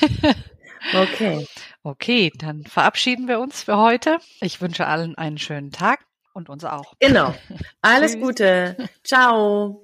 okay. 0.95 1.47
Okay, 1.83 2.33
dann 2.37 2.65
verabschieden 2.65 3.29
wir 3.29 3.41
uns 3.41 3.63
für 3.63 3.79
heute. 3.79 4.19
Ich 4.41 4.61
wünsche 4.61 4.87
allen 4.87 5.15
einen 5.15 5.39
schönen 5.39 5.71
Tag 5.71 6.05
und 6.35 6.51
uns 6.51 6.65
auch. 6.65 6.95
Genau. 7.01 7.35
Alles 7.83 8.19
Gute. 8.19 8.77
Ciao. 9.03 9.81